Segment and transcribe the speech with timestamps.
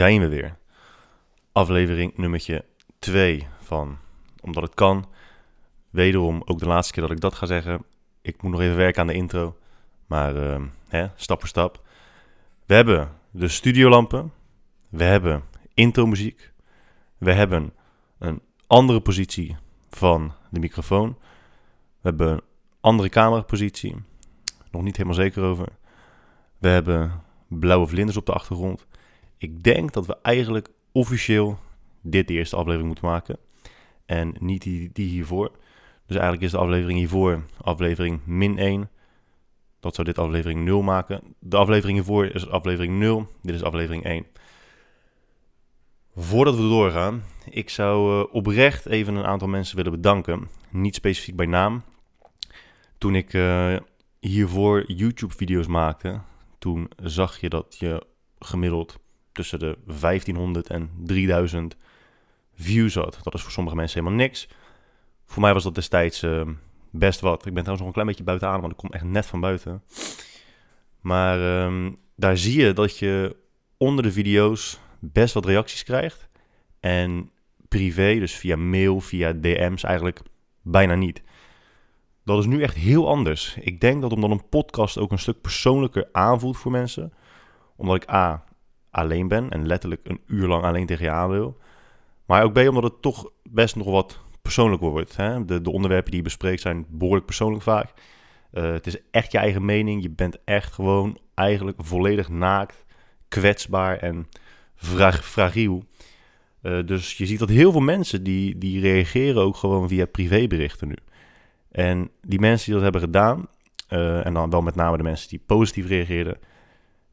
[0.00, 0.14] 1.
[0.14, 0.56] En daar zijn we weer.
[1.52, 2.64] Aflevering nummertje
[2.98, 3.98] 2 van
[4.40, 5.08] Omdat het kan.
[5.90, 7.84] Wederom ook de laatste keer dat ik dat ga zeggen.
[8.22, 9.56] Ik moet nog even werken aan de intro.
[10.06, 11.82] Maar uh, hè, stap voor stap.
[12.66, 14.32] We hebben de studiolampen.
[14.88, 15.42] We hebben
[15.74, 16.52] intro-muziek.
[17.18, 17.72] We hebben
[18.18, 19.56] een andere positie
[19.90, 21.16] van de microfoon.
[22.00, 22.42] We hebben een
[22.80, 23.96] andere camerapositie.
[24.70, 25.68] Nog niet helemaal zeker over.
[26.58, 28.86] We hebben blauwe vlinders op de achtergrond.
[29.40, 31.58] Ik denk dat we eigenlijk officieel
[32.00, 33.38] dit de eerste aflevering moeten maken.
[34.06, 35.50] En niet die, die hiervoor.
[36.06, 38.90] Dus eigenlijk is de aflevering hiervoor aflevering min 1.
[39.80, 41.20] Dat zou dit aflevering 0 maken.
[41.38, 43.26] De aflevering hiervoor is aflevering 0.
[43.42, 44.26] Dit is aflevering 1.
[46.16, 50.48] Voordat we doorgaan, ik zou uh, oprecht even een aantal mensen willen bedanken.
[50.70, 51.82] Niet specifiek bij naam.
[52.98, 53.76] Toen ik uh,
[54.18, 56.20] hiervoor YouTube-video's maakte,
[56.58, 58.06] toen zag je dat je
[58.38, 58.98] gemiddeld
[59.40, 61.76] tussen de 1500 en 3000
[62.54, 63.18] views had.
[63.22, 64.48] Dat is voor sommige mensen helemaal niks.
[65.26, 66.48] Voor mij was dat destijds uh,
[66.90, 67.46] best wat.
[67.46, 69.40] Ik ben trouwens nog een klein beetje buiten adem, want ik kom echt net van
[69.40, 69.82] buiten.
[71.00, 73.36] Maar um, daar zie je dat je
[73.76, 76.28] onder de video's best wat reacties krijgt.
[76.80, 77.30] En
[77.68, 80.20] privé, dus via mail, via DM's, eigenlijk
[80.62, 81.22] bijna niet.
[82.24, 83.56] Dat is nu echt heel anders.
[83.60, 87.12] Ik denk dat omdat een podcast ook een stuk persoonlijker aanvoelt voor mensen.
[87.76, 88.44] Omdat ik A,
[88.90, 91.58] alleen ben en letterlijk een uur lang alleen tegen je aan wil.
[92.26, 95.16] Maar ook B, omdat het toch best nog wat persoonlijk wordt.
[95.16, 95.44] Hè?
[95.44, 97.92] De, de onderwerpen die je bespreekt zijn behoorlijk persoonlijk vaak.
[98.52, 100.02] Uh, het is echt je eigen mening.
[100.02, 102.84] Je bent echt gewoon eigenlijk volledig naakt,
[103.28, 104.28] kwetsbaar en
[104.74, 105.84] frag fragiel.
[106.62, 110.88] Uh, dus je ziet dat heel veel mensen die, die reageren ook gewoon via privéberichten
[110.88, 110.96] nu.
[111.70, 113.46] En die mensen die dat hebben gedaan,
[113.90, 116.38] uh, en dan wel met name de mensen die positief reageerden,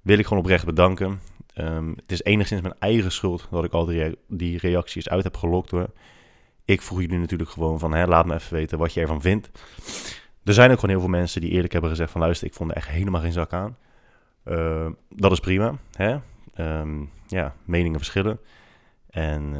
[0.07, 1.21] wil ik gewoon oprecht bedanken.
[1.55, 5.35] Um, het is enigszins mijn eigen schuld dat ik al die, die reacties uit heb
[5.37, 5.89] gelokt hoor.
[6.65, 9.49] Ik vroeg jullie natuurlijk gewoon van, hè, laat me even weten wat je ervan vindt.
[10.43, 12.69] Er zijn ook gewoon heel veel mensen die eerlijk hebben gezegd van, luister, ik vond
[12.69, 13.77] er echt helemaal geen zak aan.
[14.45, 16.17] Uh, dat is prima, hè.
[16.79, 18.39] Um, ja, meningen verschillen.
[19.09, 19.55] En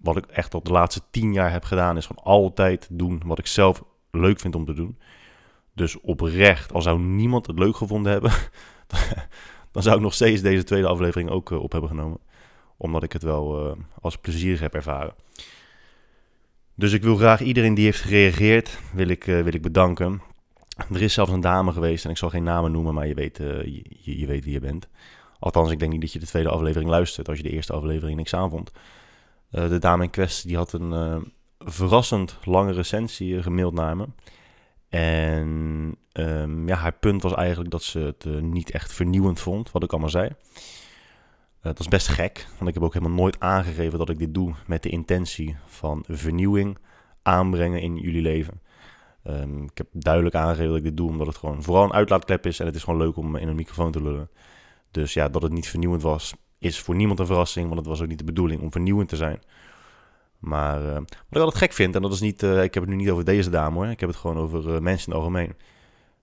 [0.00, 3.38] wat ik echt al de laatste tien jaar heb gedaan, is gewoon altijd doen wat
[3.38, 4.98] ik zelf leuk vind om te doen.
[5.74, 8.32] Dus oprecht, al zou niemand het leuk gevonden hebben,
[9.72, 12.18] dan zou ik nog steeds deze tweede aflevering ook uh, op hebben genomen.
[12.76, 15.14] Omdat ik het wel uh, als plezierig heb ervaren.
[16.74, 20.22] Dus ik wil graag iedereen die heeft gereageerd, wil ik, uh, wil ik bedanken.
[20.92, 23.36] Er is zelfs een dame geweest, en ik zal geen namen noemen, maar je weet,
[24.00, 24.88] je, weet wie je bent.
[25.38, 28.16] Althans, ik denk niet dat je de tweede aflevering luistert als je de eerste aflevering
[28.16, 28.72] niks aanvond.
[29.50, 34.06] de dame in kwestie die had een verrassend lange recensie gemaild naar me.
[34.88, 39.70] En um, ja, haar punt was eigenlijk dat ze het uh, niet echt vernieuwend vond,
[39.70, 40.28] wat ik allemaal zei.
[40.28, 40.34] Uh,
[41.64, 44.54] dat is best gek, want ik heb ook helemaal nooit aangegeven dat ik dit doe
[44.66, 46.78] met de intentie van vernieuwing
[47.22, 48.60] aanbrengen in jullie leven.
[49.24, 52.46] Um, ik heb duidelijk aangegeven dat ik dit doe omdat het gewoon vooral een uitlaatklep
[52.46, 54.30] is en het is gewoon leuk om in een microfoon te lullen.
[54.90, 58.00] Dus ja, dat het niet vernieuwend was, is voor niemand een verrassing, want het was
[58.00, 59.40] ook niet de bedoeling om vernieuwend te zijn.
[60.38, 62.92] Maar uh, wat ik altijd gek vind, en dat is niet, uh, ik heb het
[62.92, 65.22] nu niet over deze dame hoor, ik heb het gewoon over uh, mensen in het
[65.22, 65.54] algemeen.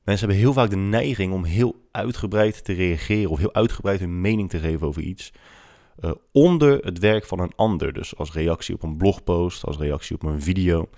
[0.03, 4.21] Mensen hebben heel vaak de neiging om heel uitgebreid te reageren of heel uitgebreid hun
[4.21, 5.33] mening te geven over iets.
[6.31, 7.93] onder het werk van een ander.
[7.93, 10.89] Dus als reactie op een blogpost, als reactie op een video.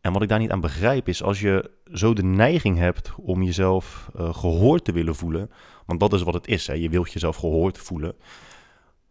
[0.00, 3.42] En wat ik daar niet aan begrijp is als je zo de neiging hebt om
[3.42, 5.50] jezelf gehoord te willen voelen.
[5.86, 6.72] Want dat is wat het is, hè?
[6.72, 8.14] je wilt jezelf gehoord voelen.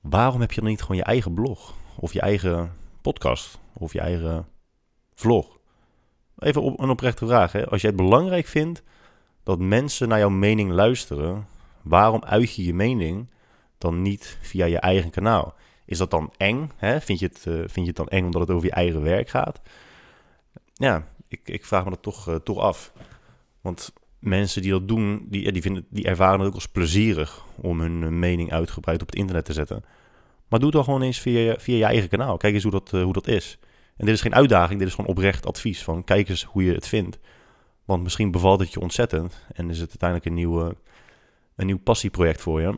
[0.01, 2.71] Waarom heb je dan niet gewoon je eigen blog of je eigen
[3.07, 4.47] podcast of je eigen
[5.13, 5.57] vlog.
[6.39, 7.51] Even op, een oprechte vraag.
[7.51, 7.67] Hè?
[7.67, 8.83] Als jij het belangrijk vindt
[9.43, 11.47] dat mensen naar jouw mening luisteren,
[11.81, 13.29] waarom uit je je mening
[13.77, 15.55] dan niet via je eigen kanaal?
[15.85, 16.71] Is dat dan eng?
[16.75, 17.01] Hè?
[17.01, 19.29] Vind, je het, uh, vind je het dan eng omdat het over je eigen werk
[19.29, 19.61] gaat?
[20.73, 22.93] Ja, ik, ik vraag me dat toch, uh, toch af.
[23.61, 27.79] Want mensen die dat doen, die, die, vinden, die ervaren het ook als plezierig om
[27.79, 29.83] hun mening uitgebreid op het internet te zetten.
[30.47, 32.37] Maar doe het dan gewoon eens via, via je eigen kanaal.
[32.37, 33.57] Kijk eens hoe dat, uh, hoe dat is.
[33.97, 35.83] En dit is geen uitdaging, dit is gewoon oprecht advies.
[35.83, 37.19] Van kijk eens hoe je het vindt.
[37.85, 39.45] Want misschien bevalt het je ontzettend.
[39.53, 40.73] En is het uiteindelijk een nieuw,
[41.55, 42.77] een nieuw passieproject voor je.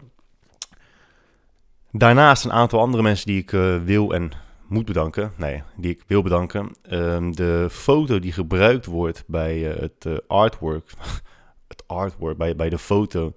[1.91, 4.31] Daarnaast een aantal andere mensen die ik uh, wil en
[4.67, 5.31] moet bedanken.
[5.35, 6.71] Nee, die ik wil bedanken.
[6.91, 10.91] Um, de foto die gebruikt wordt bij uh, het artwork.
[11.67, 13.33] het artwork, bij, bij de foto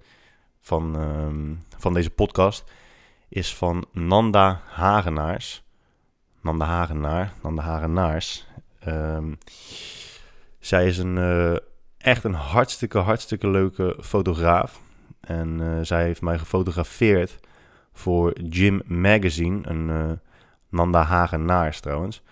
[0.61, 2.63] van, um, van deze podcast
[3.33, 5.63] is van Nanda Hagenaars.
[6.41, 8.47] Nanda Hagenaar, Nanda Hagenaars.
[8.87, 9.37] Um,
[10.59, 11.55] zij is een, uh,
[11.97, 14.81] echt een hartstikke, hartstikke leuke fotograaf.
[15.19, 17.39] En zij heeft mij gefotografeerd
[17.93, 20.11] voor Jim Magazine, een uh,
[20.69, 22.23] Nanda Hagenaars trouwens.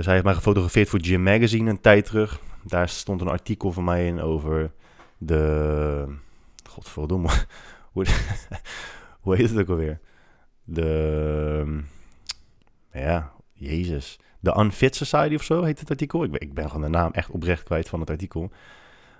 [0.00, 2.40] zij heeft mij gefotografeerd voor Jim Magazine een tijd terug.
[2.62, 4.70] Daar stond een artikel van mij in over
[5.18, 6.16] de...
[6.68, 7.28] Godverdomme.
[7.92, 8.04] Hoe,
[9.24, 10.00] hoe heet het ook alweer?
[10.64, 11.82] De...
[12.92, 14.18] Ja, Jezus.
[14.40, 16.24] De Unfit Society of zo heet het artikel.
[16.24, 18.50] Ik, ik ben gewoon de naam echt oprecht kwijt van het artikel.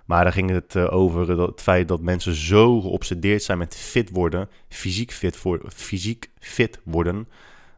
[0.04, 4.10] Maar daar ging het uh, over het feit dat mensen zo geobsedeerd zijn met fit
[4.10, 7.28] worden, fysiek fit, voor, fysiek fit worden,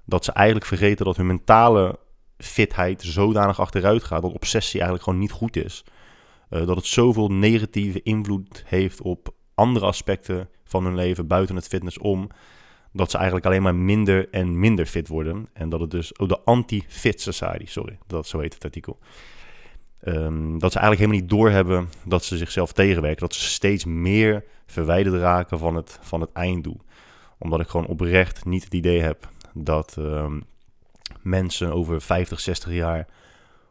[0.05, 1.99] dat ze eigenlijk vergeten dat hun mentale
[2.39, 5.85] fitheid zodanig achteruit gaat dat obsessie eigenlijk gewoon niet goed is.
[6.51, 11.69] Uh, dat het zoveel negatieve invloed heeft op andere aspecten van hun leven buiten het
[11.69, 12.29] fitness om,
[12.93, 15.49] dat ze eigenlijk alleen maar minder en minder fit worden.
[15.53, 18.99] En dat het dus, oh, de Anti-Fit Society, sorry, dat zo heet het artikel.
[20.05, 23.21] Um, dat ze eigenlijk helemaal niet doorhebben dat ze zichzelf tegenwerken.
[23.21, 26.81] Dat ze steeds meer verwijderd raken van het, van het einddoel.
[27.39, 30.45] Omdat ik gewoon oprecht niet het idee heb dat um,
[31.23, 33.07] mensen over 50, 60 jaar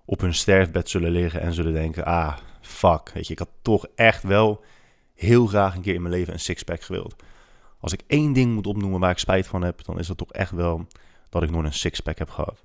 [0.05, 3.85] op hun sterfbed zullen liggen en zullen denken: ah, fuck, weet je, ik had toch
[3.95, 4.63] echt wel
[5.15, 7.15] heel graag een keer in mijn leven een sixpack gewild.
[7.79, 10.31] Als ik één ding moet opnoemen waar ik spijt van heb, dan is dat toch
[10.31, 10.87] echt wel
[11.29, 12.63] dat ik nooit een sixpack heb gehad.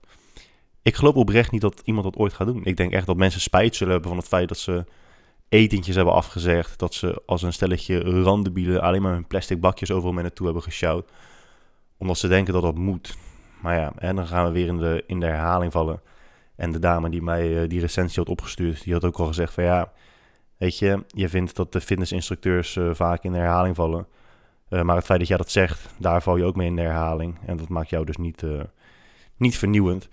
[0.82, 2.64] Ik geloof oprecht niet dat iemand dat ooit gaat doen.
[2.64, 4.84] Ik denk echt dat mensen spijt zullen hebben van het feit dat ze
[5.48, 6.78] etentjes hebben afgezegd.
[6.78, 10.62] Dat ze als een stelletje randebielen alleen maar hun plastic bakjes overal mee naartoe hebben
[10.62, 11.10] gesjouwd.
[11.98, 13.16] Omdat ze denken dat dat moet.
[13.60, 16.00] Maar ja, en dan gaan we weer in de, in de herhaling vallen.
[16.56, 19.52] En de dame die mij eh, die recensie had opgestuurd, die had ook al gezegd
[19.54, 19.92] van ja,
[20.60, 24.06] weet je, je vindt dat de fitnessinstructeurs uh, vaak in de herhaling vallen.
[24.68, 26.82] Uh, maar het feit dat jij dat zegt, daar val je ook mee in de
[26.82, 27.38] herhaling.
[27.46, 28.44] En dat maakt jou dus niet,
[29.36, 30.08] niet vernieuwend.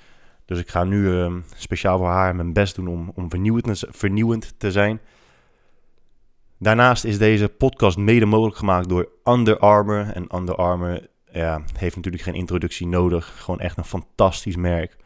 [0.45, 4.59] Dus ik ga nu uh, speciaal voor haar mijn best doen om, om vernieuwend, vernieuwend
[4.59, 4.99] te zijn.
[6.59, 10.11] Daarnaast is deze podcast mede mogelijk gemaakt door Under Armour.
[10.13, 11.07] En Under Armour
[11.77, 13.43] heeft natuurlijk geen introductie nodig.
[13.43, 14.97] Gewoon echt een fantastisch merk.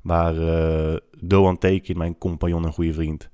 [0.00, 0.34] Waar
[1.18, 3.30] Doan Tekin, mijn compagnon en goede vriend,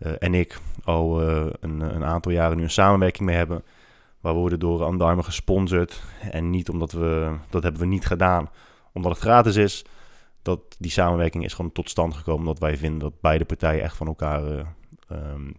[0.00, 3.62] en ik al uh, een, een, aantal jaren nu een samenwerking mee hebben.
[4.20, 6.02] Waar we worden door Armour gesponsord.
[6.30, 8.50] En niet omdat we, dat hebben we niet gedaan
[8.92, 9.84] omdat het gratis is
[10.42, 12.46] dat die samenwerking is gewoon tot stand gekomen.
[12.46, 14.66] Dat wij vinden dat beide partijen echt van elkaar uh,
[15.10, 15.54] um,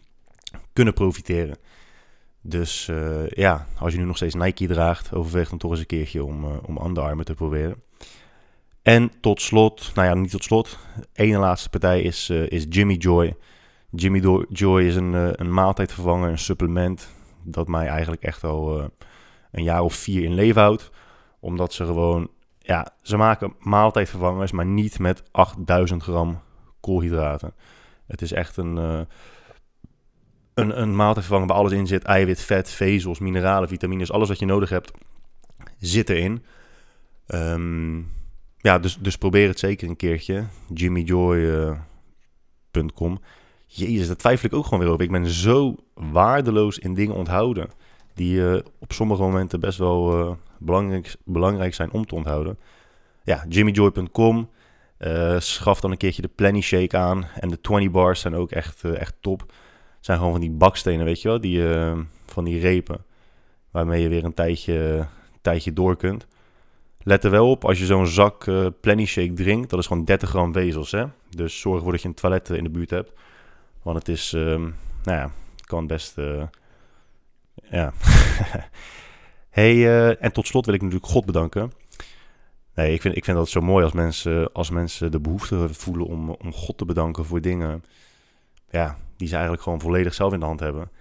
[0.73, 1.57] kunnen profiteren.
[2.41, 2.89] Dus
[3.27, 6.43] ja, als je nu nog steeds Nike draagt, overweeg dan toch eens een keertje om,
[6.43, 7.83] uh, om Under Armour te proberen.
[8.81, 10.77] En tot slot, nou ja, niet tot slot,
[11.13, 13.35] ene laatste partij is, is Jimmy Joy.
[13.91, 17.09] Jimmy Joy is een, een maaltijdvervanger, een supplement
[17.43, 18.91] dat mij eigenlijk echt al
[19.51, 20.91] een jaar of vier in leven houdt.
[21.39, 22.29] Omdat ze gewoon
[22.71, 26.41] ja, ze maken maaltijdvervangers, maar niet met 8000 gram
[26.79, 27.53] koolhydraten.
[28.07, 29.01] Het is echt een, uh,
[30.53, 32.03] een, een maaltijdvervanger waar alles in zit.
[32.03, 34.91] Eiwit, vet, vezels, mineralen, vitamines, alles wat je nodig hebt
[35.77, 36.43] zit erin.
[37.27, 38.11] Um,
[38.57, 40.45] ja, dus, dus probeer het zeker een keertje.
[40.73, 43.19] jimmyjoy.com
[43.73, 45.03] Jezus, dat twijfel ik ook gewoon weer over.
[45.03, 47.69] Ik ben zo waardeloos in dingen onthouden
[48.13, 52.59] die uh, op sommige momenten best wel uh, belangrijk, belangrijk zijn om te onthouden.
[53.23, 54.49] Ja, jimmyjoy.com.
[54.99, 57.25] Uh, eh, schaf dan een keertje de Plenty Shake aan.
[57.39, 59.53] En de 20 bars zijn ook echt, echt top.
[59.99, 61.41] Zijn gewoon van die bakstenen, weet je wel.
[61.41, 61.63] Die,
[62.25, 63.05] van die repen.
[63.71, 65.07] Waarmee je weer een tijdje,
[65.41, 66.27] tijdje door kunt.
[67.03, 68.45] Let er wel op, als je zo'n zak
[68.81, 70.91] Plenty Shake drinkt, dat is gewoon 30 gram vezels.
[70.91, 71.05] Hè?
[71.29, 73.11] Dus zorg ervoor dat je een toilet in de buurt hebt.
[73.81, 75.31] Want het is, um, nou ja,
[75.65, 76.15] kan best
[77.69, 77.93] ja.
[79.49, 81.71] hey, uh, en tot slot wil ik natuurlijk God bedanken.
[82.75, 86.05] Nee, ik vind, ik vind dat zo mooi als mensen, als mensen de behoefte voelen
[86.05, 87.83] om, om God te bedanken voor dingen
[88.71, 90.91] ja, die ze eigenlijk gewoon volledig zelf in de hand hebben.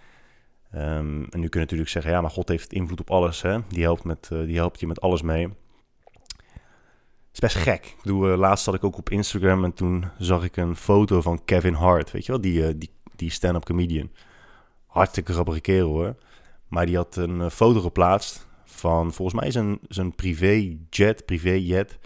[0.75, 3.42] Um, en nu kun je natuurlijk zeggen, ja, maar God heeft invloed op alles.
[3.42, 3.58] Hè?
[3.68, 5.49] Die, helpt met, uh, die helpt je met alles mee.
[7.40, 7.87] Best gek.
[7.87, 11.20] Ik bedoel, uh, laatst zat ik ook op Instagram en toen zag ik een foto
[11.20, 12.11] van Kevin Hart.
[12.11, 14.11] Weet je wel, die, uh, die, die stand-up comedian.
[14.87, 16.14] Hartstikke grappige kerel hoor.
[16.68, 21.99] Maar die had een eh, foto geplaatst van volgens mij zijn, zijn privéjet, privéjet.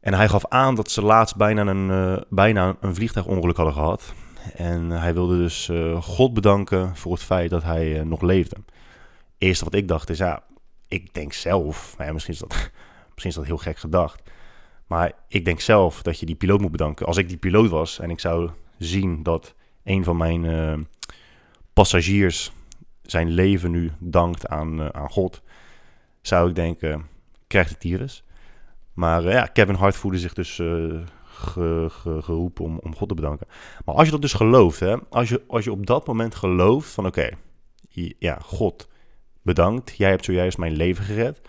[0.00, 4.14] En hij gaf aan dat ze laatst bijna een, bijna een vliegtuigongeluk hadden gehad.
[4.54, 5.70] En hij wilde dus
[6.00, 8.56] God bedanken voor het feit dat hij nog leefde.
[9.38, 10.42] Eerst wat ik dacht is, ja,
[10.88, 12.70] ik denk zelf, nou misschien, is dat,
[13.22, 14.30] misschien is dat heel gek gedacht.
[14.86, 17.06] Maar ik denk zelf dat je die piloot moet bedanken.
[17.06, 20.88] Als ik die piloot was en ik zou zien dat een van mijn
[21.72, 22.52] passagiers
[23.02, 25.42] zijn leven nu dankt aan, uh, aan God,
[26.20, 27.06] zou ik denken,
[27.46, 28.24] krijgt het virus.
[28.92, 30.54] Maar uh, ja, Kevin Hart voelde zich dus
[31.24, 33.46] ge, ge, geroepen om, om God te bedanken.
[33.84, 36.90] Maar als je dat dus gelooft, hè, als, je, als je op dat moment gelooft
[36.90, 37.28] van oké,
[38.18, 38.88] ja, God,
[39.42, 41.40] bedankt, jij hebt zojuist mijn leven gered.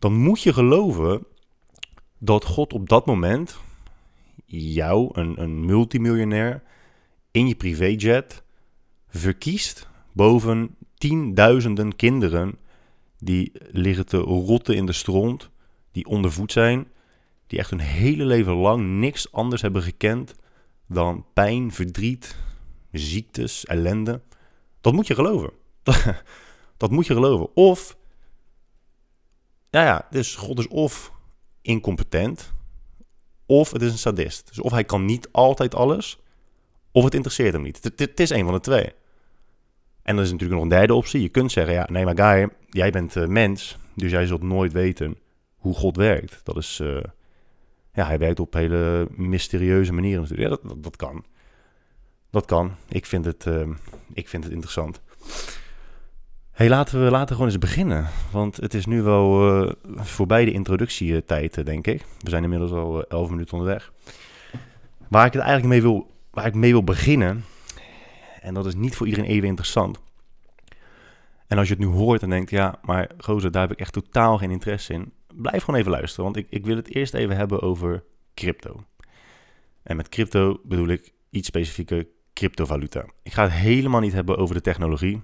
[0.00, 1.26] Dan moet je geloven
[2.18, 3.58] dat God op dat moment
[4.46, 6.62] jou, een, een multimiljonair,
[7.30, 8.42] in je privéjet
[9.08, 12.58] verkiest boven tienduizenden kinderen
[13.18, 15.50] die liggen te rotten in de stront,
[15.92, 16.86] die ondervoed zijn,
[17.46, 20.34] die echt hun hele leven lang niks anders hebben gekend
[20.86, 22.36] dan pijn, verdriet,
[22.92, 24.20] ziektes, ellende.
[24.80, 25.50] Dat moet je geloven.
[26.76, 27.56] dat moet je geloven.
[27.56, 27.96] Of,
[29.70, 31.12] ja ja, dus God is of
[31.62, 32.52] incompetent,
[33.46, 34.48] of het is een sadist.
[34.48, 36.20] Dus of hij kan niet altijd alles,
[36.92, 37.90] of het interesseert hem niet.
[37.96, 38.92] Het, is een van de twee.
[40.02, 41.22] En dan is natuurlijk nog een derde optie.
[41.22, 44.72] Je kunt zeggen, ja, nee, maar guy, jij bent uh, mens, dus jij zult nooit
[44.72, 45.18] weten
[45.56, 46.40] hoe God werkt.
[46.44, 47.02] Dat is, uh,
[47.92, 50.62] ja, hij werkt op hele mysterieuze manieren natuurlijk.
[50.62, 51.24] Dat, dat, kan.
[52.30, 52.74] Dat kan.
[52.88, 53.68] Ik vind het, uh,
[54.12, 55.00] ik vind het interessant.
[56.60, 58.06] Hey, laten we laten gewoon eens beginnen.
[58.30, 62.04] Want het is nu wel uh, voorbij de introductietijd, denk ik.
[62.18, 63.92] We zijn inmiddels al 11 minuten onderweg.
[65.08, 67.44] Waar ik het eigenlijk mee wil, waar ik mee wil beginnen,
[68.40, 70.00] en dat is niet voor iedereen even interessant.
[71.46, 73.92] En als je het nu hoort en denkt, ja, maar gozer, daar heb ik echt
[73.92, 75.12] totaal geen interesse in.
[75.34, 78.84] Blijf gewoon even luisteren, want ik, ik wil het eerst even hebben over crypto.
[79.82, 83.04] En met crypto bedoel ik iets specifieke cryptovaluta.
[83.22, 85.22] Ik ga het helemaal niet hebben over de technologie.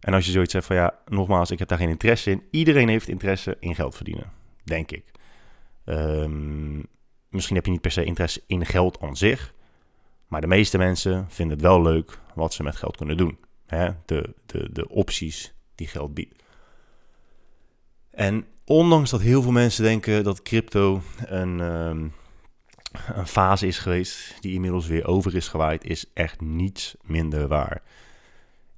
[0.00, 2.42] En als je zoiets zegt van ja, nogmaals, ik heb daar geen interesse in.
[2.50, 4.32] Iedereen heeft interesse in geld verdienen,
[4.64, 5.04] denk ik.
[5.84, 6.86] Um,
[7.28, 9.54] misschien heb je niet per se interesse in geld aan zich.
[10.26, 13.38] Maar de meeste mensen vinden het wel leuk wat ze met geld kunnen doen.
[13.66, 13.90] Hè?
[14.06, 16.42] De, de, de opties die geld biedt.
[18.10, 22.12] En ondanks dat heel veel mensen denken dat crypto een, um,
[23.14, 27.82] een fase is geweest die inmiddels weer over is gewaaid, is echt niets minder waar.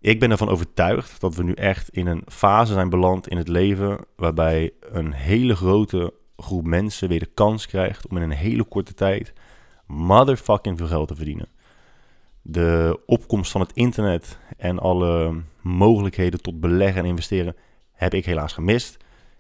[0.01, 3.49] Ik ben ervan overtuigd dat we nu echt in een fase zijn beland in het
[3.49, 8.65] leven waarbij een hele grote groep mensen weer de kans krijgt om in een hele
[8.65, 9.33] korte tijd
[9.87, 11.49] motherfucking veel geld te verdienen.
[12.43, 17.57] De opkomst van het internet en alle mogelijkheden tot beleggen en investeren
[17.93, 18.97] heb ik helaas gemist.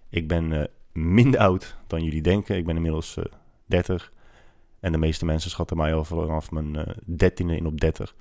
[0.08, 2.56] Ik ben uh, minder oud dan jullie denken.
[2.56, 3.32] Ik ben inmiddels uh, eh,
[3.66, 4.12] 30.
[4.80, 8.14] En de meeste mensen schatten mij al vanaf mijn uh, dertiende in op 30.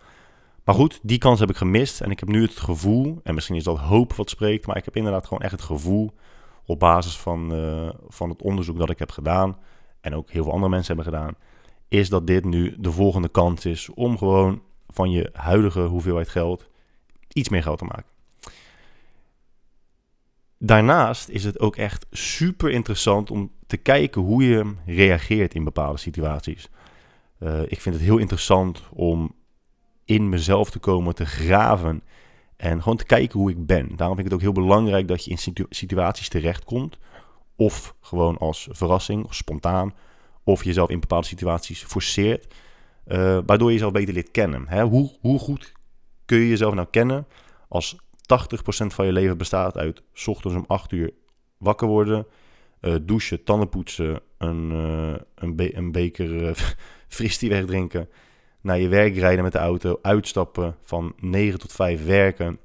[0.69, 2.01] Maar goed, die kans heb ik gemist.
[2.01, 4.85] En ik heb nu het gevoel, en misschien is dat hoop wat spreekt, maar ik
[4.85, 6.11] heb inderdaad gewoon echt het gevoel
[6.65, 7.53] op basis van,
[8.07, 9.57] van het onderzoek dat ik heb gedaan.
[10.01, 11.35] En ook heel veel andere mensen hebben gedaan
[11.87, 16.67] is dat dit nu de volgende kans is om gewoon van je huidige hoeveelheid geld
[17.33, 18.11] iets meer geld te maken.
[20.57, 25.99] Daarnaast is het ook echt super interessant om te kijken hoe je reageert in bepaalde
[25.99, 26.69] situaties.
[27.39, 29.37] Uh, ik vind het heel interessant om
[30.09, 32.03] in mezelf te komen, te graven
[32.55, 33.95] en gewoon te kijken hoe ik ben.
[33.95, 36.97] Daarom vind ik het ook heel belangrijk dat je in situ situaties terechtkomt,
[37.55, 39.93] of gewoon als verrassing of spontaan,
[40.43, 42.53] of jezelf in bepaalde situaties forceert,
[43.07, 44.67] uh, waardoor je jezelf beter leert kennen.
[44.67, 44.83] Hè?
[44.83, 45.73] Hoe, hoe goed
[46.25, 47.27] kun je jezelf nou kennen
[47.67, 47.97] als 80%
[48.67, 51.11] van je leven bestaat uit s ochtends om 8 uur
[51.57, 52.27] wakker worden,
[52.81, 56.57] uh, douchen, tanden poetsen, een, uh, een, een, beker
[57.07, 58.09] fristie wegdrinken,
[58.61, 62.59] naar je werk rijden met de auto, uitstappen, van 9 tot 5 werken.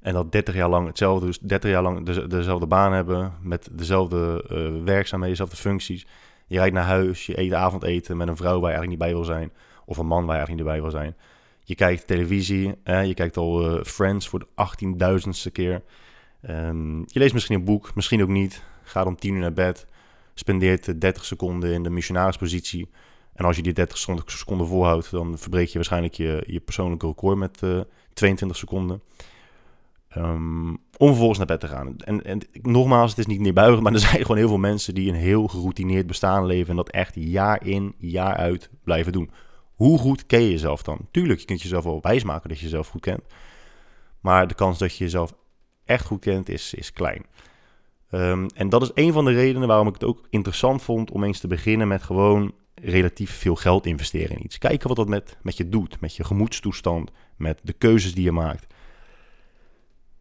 [0.00, 3.68] En dat 30 jaar lang hetzelfde, dus 30 jaar lang de, dezelfde baan hebben, met
[3.72, 4.44] dezelfde
[4.84, 6.06] werkzaamheden, dezelfde functies.
[6.46, 9.12] Je rijdt naar huis, je eet avondeten met een vrouw waar je eigenlijk niet bij
[9.12, 9.52] wil zijn.
[9.84, 11.16] Of een man waar je eigenlijk niet bij wil zijn.
[11.64, 14.46] Je kijkt televisie, je kijkt al uh, Friends voor de
[15.26, 15.82] 18.000ste keer.
[16.50, 18.62] Um, je leest misschien een boek, misschien ook niet.
[18.82, 19.86] Gaat om 10 uur naar bed.
[20.34, 22.88] Spendeert 30 seconden in de missionarispositie.
[23.38, 27.36] En als je die 30 seconden volhoudt, dan verbreek je waarschijnlijk je, je persoonlijke record
[27.36, 29.02] met uh, eh, 22 seconden.
[30.16, 31.96] Um, om vervolgens naar bed te gaan.
[31.96, 35.08] En, en nogmaals, het is niet neerbuigend, maar er zijn gewoon heel veel mensen die
[35.08, 39.30] een heel geroutineerd bestaan leven en dat echt jaar in, jaar uit blijven doen.
[39.74, 40.98] Hoe goed ken je jezelf dan?
[41.10, 43.22] Tuurlijk, je kunt jezelf wel wijsmaken dat je jezelf goed kent.
[44.20, 45.34] Maar de kans dat je jezelf
[45.84, 47.24] echt goed kent is, is klein.
[48.10, 51.24] Um, en dat is een van de redenen waarom ik het ook interessant vond om
[51.24, 54.58] eens te beginnen met gewoon relatief veel geld investeren in iets.
[54.58, 58.32] Kijken wat dat met, met je doet, met je gemoedstoestand, met de keuzes die je
[58.32, 58.66] maakt.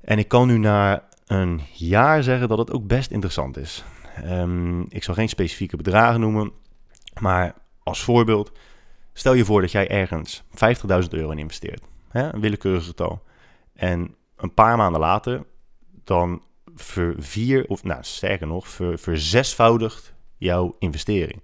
[0.01, 3.83] En ik kan nu na een jaar zeggen dat het ook best interessant is.
[4.25, 6.51] Um, ik zal geen specifieke bedragen noemen,
[7.19, 8.51] maar als voorbeeld,
[9.13, 13.23] stel je voor dat jij ergens 50.000 euro in investeert, hè, een willekeurig getal.
[13.73, 15.45] En een paar maanden later,
[16.03, 16.41] dan
[16.75, 21.43] vervier, of nou sterker nog, ver, verzesvoudigt jouw investering.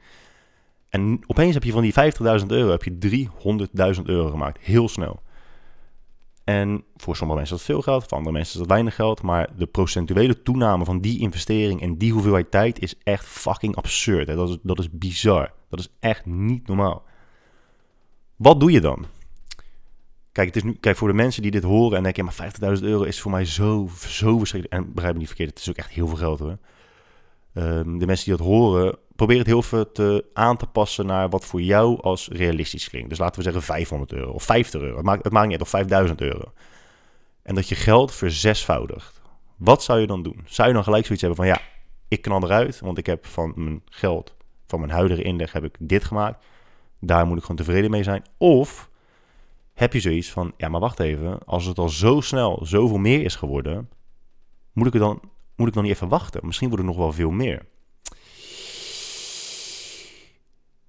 [0.93, 1.93] En opeens heb je van die
[2.39, 3.27] 50.000 euro heb je
[3.97, 5.21] 300.000 euro gemaakt, heel snel.
[6.43, 9.21] En voor sommige mensen is dat veel geld, voor andere mensen is dat weinig geld.
[9.21, 14.27] Maar de procentuele toename van die investering en die hoeveelheid tijd is echt fucking absurd.
[14.27, 14.35] Hè?
[14.35, 15.51] Dat, is, dat is bizar.
[15.69, 17.03] Dat is echt niet normaal.
[18.35, 19.05] Wat doe je dan?
[20.31, 22.83] Kijk, het is nu, kijk, voor de mensen die dit horen en denken, maar 50.000
[22.83, 24.81] euro is voor mij zo, zo verschrikkelijk.
[24.81, 26.57] En begrijp me niet verkeerd, het is ook echt heel veel geld hoor.
[27.53, 31.29] Ehm, de mensen die dat horen, probeer het heel veel te, aan te passen naar
[31.29, 33.09] wat voor jou als realistisch klinkt.
[33.09, 34.95] Dus laten we zeggen 500 euro of 50 euro.
[34.95, 36.51] Het maakt, het maakt niet uit, of 5000 euro.
[37.43, 39.21] En dat je geld verzesvoudigt.
[39.57, 40.41] Wat zou je dan doen?
[40.45, 41.61] Zou je dan gelijk zoiets hebben van ja,
[42.07, 45.75] ik knal eruit, want ik heb van mijn geld, van mijn huidige inleg, heb ik
[45.79, 46.45] dit gemaakt.
[46.99, 48.23] Daar moet ik gewoon tevreden mee zijn.
[48.37, 48.89] Of
[49.73, 53.23] heb je zoiets van, ja, maar wacht even, als het al zo snel zoveel meer
[53.23, 53.89] is geworden,
[54.71, 55.21] moet ik, het dan,
[55.55, 56.45] moet ik dan niet even wachten?
[56.45, 57.65] Misschien wordt het nog wel veel meer.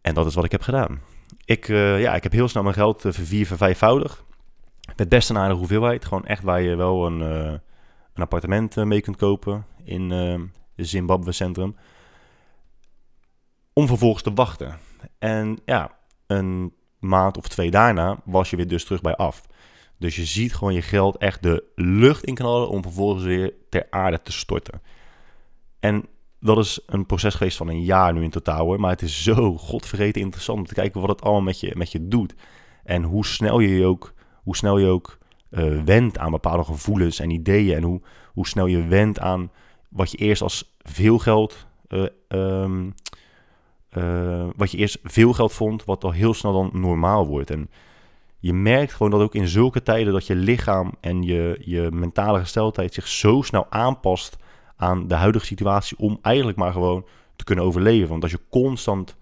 [0.01, 1.01] En dat is wat ik heb gedaan.
[1.45, 4.25] Ik, uh, ja, ik heb heel snel mijn geld uh, vervier, vervijfvoudigd.
[4.97, 6.05] Met best een aardige hoeveelheid.
[6.05, 7.53] Gewoon echt waar je wel een, uh,
[8.15, 11.77] een appartement mee kunt kopen in het Zimbabwe Centrum.
[13.73, 14.79] Om vervolgens te wachten.
[15.19, 15.91] En ja,
[16.27, 19.43] een maand of twee daarna was je weer dus terug bij af.
[19.99, 24.23] Dus je ziet gewoon je geld echt de lucht inknallen om vervolgens weer ter aarde
[24.23, 24.83] te storten.
[25.81, 26.07] En
[26.41, 28.81] dat is een proces geweest van een jaar nu in totaal hoor.
[28.81, 31.93] Maar het is zo godvergeten interessant om te kijken wat het allemaal met je, met
[31.93, 32.35] je doet.
[32.85, 35.19] En hoe snel je je ook, hoe snel je ook
[35.51, 37.77] uh, wendt aan bepaalde gevoelens en ideeën.
[37.77, 38.01] En hoe,
[38.33, 39.51] hoe snel je wendt aan
[39.89, 42.95] wat je eerst als veel geld uh, um,
[43.97, 47.51] uh, wat je eerst veel geld vond, wat al heel snel dan normaal wordt.
[47.51, 47.71] En
[48.45, 52.39] je merkt gewoon dat ook in zulke tijden dat je lichaam en je, je mentale
[52.39, 54.37] gesteldheid zich zo snel aanpast
[54.77, 58.09] aan de huidige situatie om eigenlijk maar gewoon te kunnen overleven.
[58.09, 59.17] Want als je constant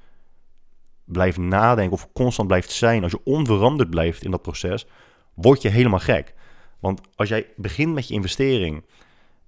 [1.05, 4.87] blijft nadenken of constant blijft zijn, als je onveranderd blijft in dat proces,
[5.35, 6.35] word je helemaal gek.
[6.81, 8.85] Want als jij begint met je investering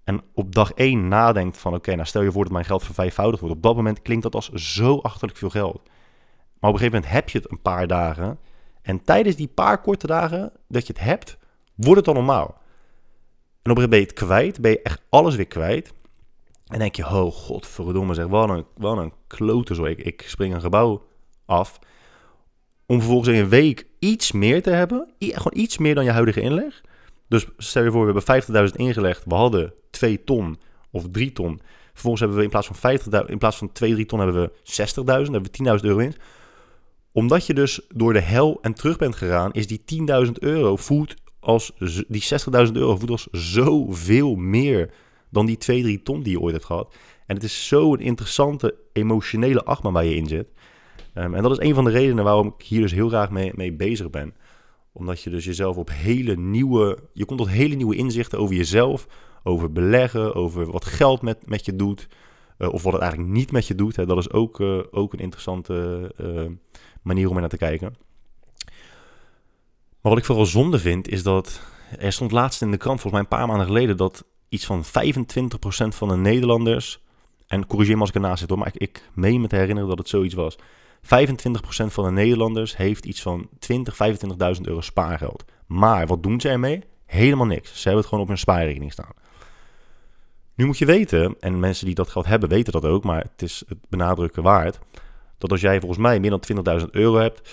[0.04, 3.40] en op dag 1 nadenkt van oké, nou stel je voor dat mijn geld vervijfvoudigd
[3.40, 3.56] wordt.
[3.56, 5.82] Op dat moment klinkt dat als zo achterlijk veel geld.
[6.60, 8.38] Maar op een gegeven moment heb je het een paar dagen.
[8.84, 11.36] En tijdens die paar korte dagen dat je het hebt,
[11.74, 12.46] wordt het dan normaal.
[13.62, 15.92] En op een gegeven moment ben je het kwijt, ben je echt alles weer kwijt.
[16.66, 18.66] En denk je, oh god, verdomme zeg, wat een,
[18.98, 19.84] een klote zo.
[19.84, 21.02] Ik, ik spring een gebouw
[21.46, 21.78] af.
[22.86, 25.14] Om vervolgens in een week iets meer te hebben.
[25.18, 26.80] gewoon iets meer dan je huidige inleg.
[27.28, 29.24] Dus stel je voor, we hebben 50.000 ingelegd.
[29.24, 30.58] We hadden 2 ton
[30.90, 31.60] of 3 ton.
[31.92, 34.52] Vervolgens hebben we in plaats van 50.000, in plaats van 2, 3 ton hebben we
[34.64, 35.04] 60.000.
[35.04, 36.14] hebben we 10.000 euro in.
[37.14, 39.82] Omdat je dus door de hel en terug bent gegaan, is die
[40.26, 41.72] 10.000 euro voelt als
[42.08, 42.24] die
[42.66, 44.90] 60.000 euro voelt als zoveel meer
[45.30, 46.94] dan die 2, 3 ton die je ooit hebt gehad.
[47.26, 50.46] En het is zo'n interessante emotionele achtbaan waar je in zit.
[51.14, 53.52] Um, en dat is een van de redenen waarom ik hier dus heel graag mee,
[53.54, 54.34] mee bezig ben
[54.94, 56.98] omdat je dus jezelf op hele nieuwe...
[57.12, 59.06] Je komt tot hele nieuwe inzichten over jezelf,
[59.42, 62.08] over beleggen, over wat geld met, met je doet.
[62.58, 63.96] Uh, of wat het eigenlijk niet met je doet.
[63.96, 64.06] Hè.
[64.06, 66.42] Dat is ook, uh, ook een interessante uh,
[67.04, 67.96] manier om er naar te kijken.
[70.00, 71.60] Maar wat ik vooral zonde vind, is dat...
[71.98, 73.96] Er stond laatst in de krant, volgens mij een paar maanden geleden...
[73.96, 74.88] dat iets van 25%
[75.88, 77.02] van de Nederlanders...
[77.46, 79.88] En corrigeer me als ik ernaast zit hoor, maar ik, ik meen me te herinneren
[79.88, 80.56] dat het zoiets was
[81.04, 81.06] 25%
[81.86, 83.94] van de Nederlanders heeft iets van 20,
[84.56, 85.44] 25.000 euro spaargeld.
[85.66, 86.82] Maar wat doen ze ermee?
[87.06, 87.68] Helemaal niks.
[87.68, 89.12] Ze hebben het gewoon op hun spaarrekening staan.
[90.54, 93.42] Nu moet je weten, en mensen die dat geld hebben weten dat ook, maar het
[93.42, 94.78] is het benadrukken waard,
[95.44, 97.50] dat als jij volgens mij meer dan 20.000 euro hebt,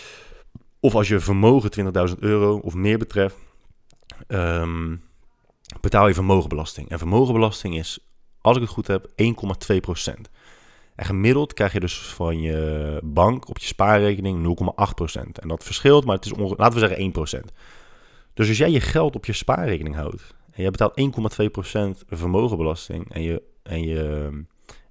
[0.79, 3.35] of als je vermogen 20.000 euro of meer betreft,
[4.27, 5.01] um,
[5.81, 6.89] betaal je vermogenbelasting.
[6.89, 7.99] En vermogenbelasting is,
[8.41, 10.29] als ik het goed heb, 1,2 procent.
[10.95, 14.57] En gemiddeld krijg je dus van je bank op je spaarrekening
[15.17, 15.21] 0,8%.
[15.31, 17.53] En dat verschilt, maar het is laten we zeggen 1%.
[18.33, 21.01] Dus als jij je geld op je spaarrekening houdt en je betaalt
[22.01, 24.41] 1,2% vermogenbelasting en je, en je ehm,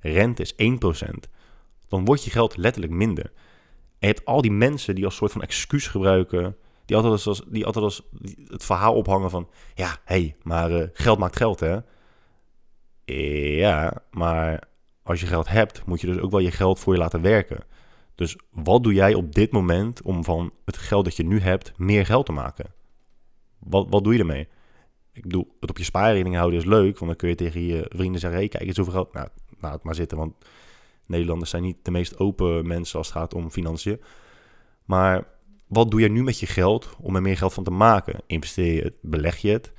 [0.00, 1.30] rente is 1%,
[1.90, 3.24] dan wordt je geld letterlijk minder.
[3.98, 7.42] En je hebt al die mensen die als soort van excuus gebruiken, die altijd als,
[7.48, 8.02] die altijd als
[8.46, 11.78] het verhaal ophangen van, ja, hé, hey, maar uh, geld maakt geld, hè?
[13.56, 14.68] Ja, maar
[15.02, 17.64] als je geld hebt, moet je dus ook wel je geld voor je laten werken.
[18.14, 21.72] Dus wat doe jij op dit moment om van het geld dat je nu hebt
[21.78, 22.72] meer geld te maken?
[23.58, 24.48] Wat, wat doe je ermee?
[25.12, 27.86] Ik bedoel, het op je spaarrekening houden is leuk, want dan kun je tegen je
[27.88, 29.12] vrienden zeggen: hey, kijk eens zoveel geld.
[29.12, 29.28] Nou,
[29.60, 30.34] laat het maar zitten, want
[31.10, 34.00] Nederlanders zijn niet de meest open mensen als het gaat om financiën.
[34.84, 35.24] Maar
[35.66, 38.20] wat doe je nu met je geld om er meer geld van te maken?
[38.26, 39.72] Investeer je het, beleg je het?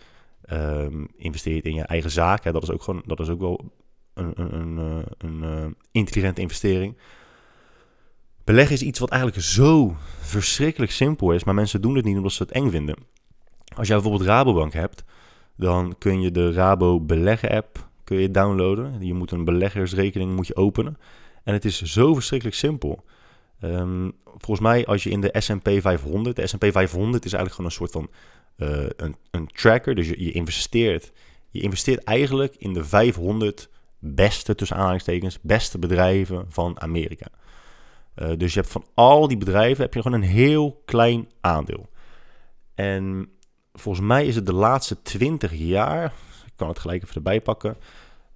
[0.52, 2.44] Um, investeer je het in je eigen zaak?
[2.44, 3.72] Dat, is ook gewoon, dat is ook wel
[4.14, 6.98] een, een, een, eh, een uh, intelligente investering.
[8.44, 12.32] Beleggen is iets wat eigenlijk zo verschrikkelijk simpel is, maar mensen doen het niet omdat
[12.32, 12.96] ze het eng vinden.
[13.76, 15.04] Als jij bijvoorbeeld Rabobank hebt,
[15.56, 19.06] dan kun je de Rabo beleggen app kun je downloaden.
[19.06, 20.98] Je moet een beleggersrekening moet je openen.
[21.44, 23.04] En het is zo verschrikkelijk simpel.
[23.60, 27.66] Ehm, volgens mij als je in de S&P 500, de S&P 500 is eigenlijk gewoon
[27.66, 28.10] een soort van
[28.58, 29.96] uh, een, een, tracker.
[29.96, 31.12] Dus je, investeert,
[31.50, 37.28] je investeert eigenlijk in de 500 beste, tussen aanhalingstekens, beste bedrijven van Amerika.
[38.16, 41.90] Uh, dus je hebt van al die bedrijven heb je gewoon een heel klein aandeel.
[42.76, 43.30] En
[43.74, 46.06] volgens mij is het de laatste 20 jaar,
[46.46, 47.78] ik kan het gelijk even erbij pakken,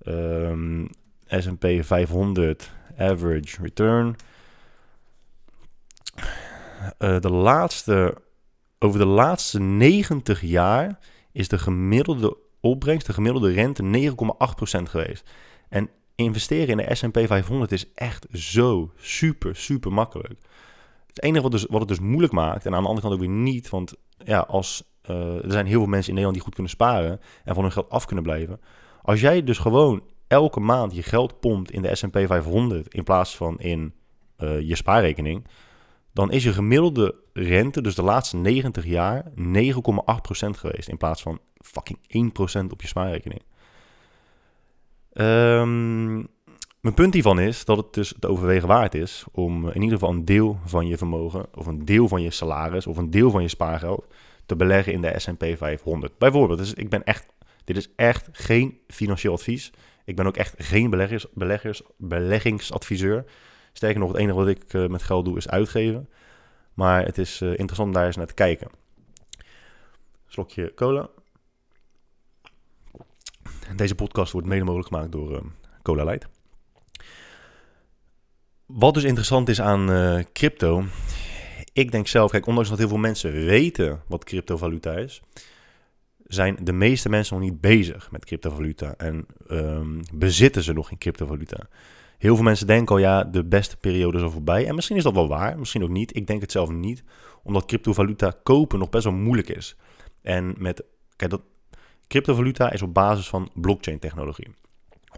[0.08, 0.90] um,
[1.28, 4.16] S&P 500 average return.
[7.00, 8.22] Uh, de laatste,
[8.80, 11.00] over de laatste 90 jaar
[11.32, 14.14] is de gemiddelde opbrengst, de gemiddelde rente
[14.80, 15.30] 9,8% geweest.
[15.70, 20.40] En investeren in de S&P 500 is echt zo super, super makkelijk.
[21.08, 23.28] Het enige wat, dus, wat het dus moeilijk maakt, en aan de andere kant ook
[23.28, 26.54] weer niet, want ja, als, uh, er zijn heel veel mensen in Nederland die goed
[26.54, 28.60] kunnen sparen en van hun geld af kunnen blijven.
[29.02, 33.36] Als jij dus gewoon elke maand je geld pompt in de S&P 500 in plaats
[33.36, 33.94] van in
[34.40, 35.48] uh, je spaarrekening,
[36.14, 39.32] dan is je gemiddelde rente, dus de laatste 90 jaar, 9,8%
[40.50, 42.00] geweest in plaats van fucking
[42.68, 43.42] 1% op je spaarrekening.
[45.14, 46.28] Um,
[46.86, 50.14] mijn punt hiervan is dat het dus het overwegen waard is om in ieder geval
[50.14, 53.42] een deel van je vermogen, of een deel van je salaris, of een deel van
[53.42, 54.06] je spaargeld
[54.46, 56.18] te beleggen in de S&P 500.
[56.18, 57.26] Bijvoorbeeld, dus ik ben echt,
[57.64, 59.72] dit is echt geen financieel advies.
[60.06, 63.26] Ik ben ook echt geen beleggers, beleggers, beleggingsadviseur.
[63.74, 66.10] Sterker nog, het enige wat ik uh, met geld doe is uitgeven.
[66.74, 68.70] Maar het is uh, interessant om daar eens naar te kijken.
[70.28, 71.10] Slokje cola.
[73.76, 75.38] Deze podcast wordt mede mogelijk gemaakt door uh,
[75.82, 76.28] Cola Light.
[78.66, 80.84] Wat dus interessant is aan crypto.
[81.74, 85.22] Ik denk zelf, kijk, ondanks dat heel veel mensen weten wat cryptovaluta is,
[86.28, 90.98] zijn de meeste mensen nog niet bezig met cryptovaluta en um, bezitten ze nog geen
[90.98, 91.68] cryptovaluta.
[92.18, 94.68] Heel veel mensen denken al, ja, de beste periode is al voorbij.
[94.68, 96.16] En misschien is dat wel waar, misschien ook niet.
[96.16, 97.04] Ik denk het zelf niet,
[97.44, 99.76] omdat cryptovaluta kopen nog best wel moeilijk is.
[100.22, 100.84] En met,
[101.16, 101.42] kijk, dat,
[102.08, 104.48] cryptovaluta is op basis van blockchain technologie.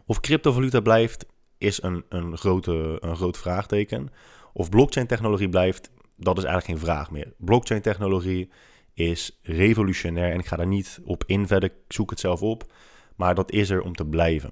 [0.06, 1.26] Of cryptovaluta blijft,
[1.58, 4.10] is een, een, grote, een groot vraagteken.
[4.54, 7.34] Of blockchain technologie blijft, dat is eigenlijk geen vraag meer.
[7.38, 8.50] Blockchain technologie
[8.98, 12.74] is revolutionair en ik ga daar niet op in verder, zoek het zelf op.
[13.16, 14.52] Maar dat is er om te blijven.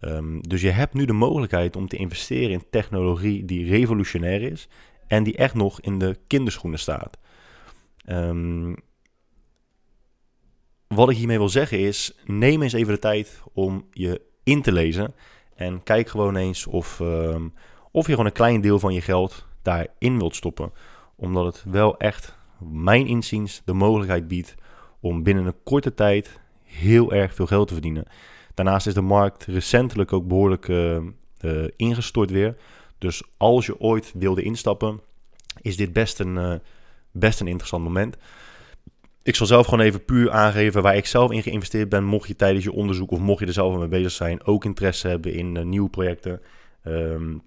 [0.00, 4.68] Um, dus je hebt nu de mogelijkheid om te investeren in technologie die revolutionair is
[5.06, 7.18] en die echt nog in de kinderschoenen staat.
[8.06, 8.76] Um,
[10.86, 14.72] wat ik hiermee wil zeggen is, neem eens even de tijd om je in te
[14.72, 15.14] lezen
[15.54, 17.54] en kijk gewoon eens of, um,
[17.90, 20.72] of je gewoon een klein deel van je geld daarin wilt stoppen.
[21.16, 24.54] Omdat het wel echt, mijn inziens, de mogelijkheid biedt
[25.00, 28.04] om binnen een korte tijd heel erg veel geld te verdienen.
[28.54, 30.96] Daarnaast is de markt recentelijk ook behoorlijk uh,
[31.40, 32.56] uh, ingestort weer.
[32.98, 35.00] Dus als je ooit wilde instappen,
[35.60, 36.54] is dit best een, uh,
[37.10, 38.16] best een interessant moment.
[39.22, 42.04] Ik zal zelf gewoon even puur aangeven waar ik zelf in geïnvesteerd ben.
[42.04, 45.08] Mocht je tijdens je onderzoek of mocht je er zelf mee bezig zijn, ook interesse
[45.08, 46.40] hebben in nieuwe projecten.
[46.84, 47.42] Um,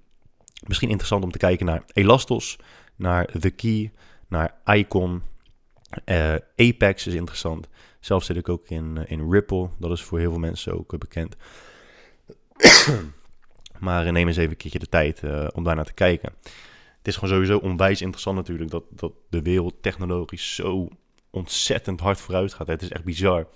[0.67, 2.57] misschien interessant om te kijken naar Elastos,
[2.95, 3.91] naar The Key,
[4.33, 5.21] naar Icon.
[6.55, 7.67] Apex is interessant.
[7.99, 9.69] Zelf zit ik ook in, eh, in Ripple.
[9.79, 11.35] Dat is voor heel veel mensen ook eh, bekend.
[13.79, 15.21] maar neem eens even een keertje de tijd
[15.53, 16.33] om daar naar te kijken.
[16.97, 20.87] Het is gewoon sowieso onwijs interessant natuurlijk dat, dat de wereld technologisch zo
[21.29, 22.67] ontzettend hard vooruit gaat.
[22.67, 23.47] Het is echt bizar.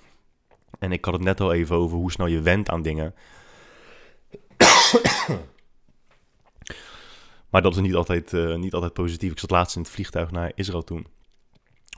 [0.80, 3.14] En ik had het net al even over hoe snel je went aan dingen.
[7.50, 9.32] Maar dat is niet altijd, uh, niet altijd positief.
[9.32, 11.08] Ik zat laatst in het vliegtuig naar Israël toen.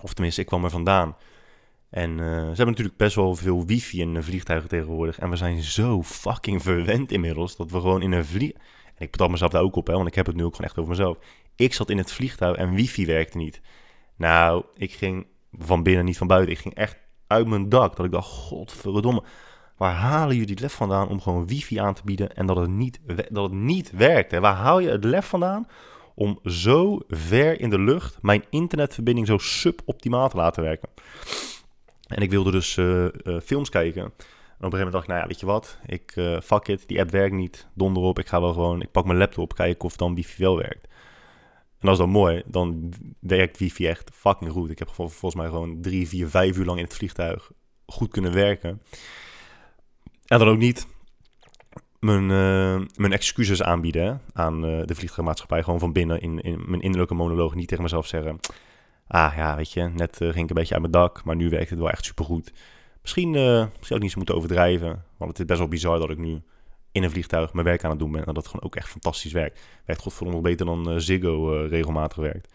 [0.02, 1.16] Of tenminste, ik kwam er vandaan.
[1.90, 5.20] En uh, ze hebben natuurlijk best wel veel wifi in vliegtuigen tegenwoordig.
[5.20, 8.52] En we zijn zo fucking verwend inmiddels dat we gewoon in een vlieg...
[8.96, 10.70] En ik betrap mezelf daar ook op, hè, want ik heb het nu ook gewoon
[10.70, 11.18] echt over mezelf.
[11.56, 13.62] Ik zat in het vliegtuig en wifi werkte niet.
[14.16, 16.52] Nou, ik ging van binnen, niet van buiten.
[16.52, 17.96] Ik ging echt uit mijn dak.
[17.96, 19.24] Dat ik dacht, godverdomme,
[19.80, 22.70] waar halen jullie het lef vandaan om gewoon wifi aan te bieden en dat het
[22.70, 24.32] niet, dat het niet werkt?
[24.32, 24.40] Hè?
[24.40, 25.68] Waar haal je het lef vandaan
[26.16, 30.90] om zo ver in de lucht mijn internetverbinding zo suboptimaal te laten werken?
[32.08, 34.02] En ik wilde dus uh, uh, films kijken.
[34.02, 35.80] En op een gegeven moment dacht ik, nou ja, weet je wat?
[35.86, 37.68] Ik, uh, fuck it, die app werkt niet.
[37.74, 40.58] Donder op, ik ga wel gewoon, ik pak mijn laptop, kijken of dan wifi wel
[40.58, 40.88] werkt.
[41.80, 44.70] En dat is dan mooi, dan werkt wifi echt fucking goed.
[44.70, 47.52] Ik heb volgens mij gewoon drie, vier, vijf uur lang in het vliegtuig
[47.86, 48.82] goed kunnen werken.
[50.30, 50.88] En dan ook niet
[52.00, 52.26] mijn,
[52.96, 55.64] mijn excuses aanbieden aan de vliegtuigmaatschappij.
[55.64, 58.40] Gewoon van binnen in, in mijn innerlijke monoloog niet tegen mezelf zeggen
[59.10, 61.70] ah ja, weet je, net ging ik een beetje uit mijn dak, maar nu werkt
[61.70, 62.52] het wel echt supergoed.
[63.02, 66.18] Misschien zou ik niet zo moeten overdrijven, want het is best wel bizar dat ik
[66.18, 66.42] nu
[66.92, 68.20] in een vliegtuig mijn werk aan het doen ben.
[68.20, 69.60] En dat het gewoon ook echt fantastisch werkt.
[69.86, 72.54] Werkt godverdomme beter dan Ziggo regelmatig werkt.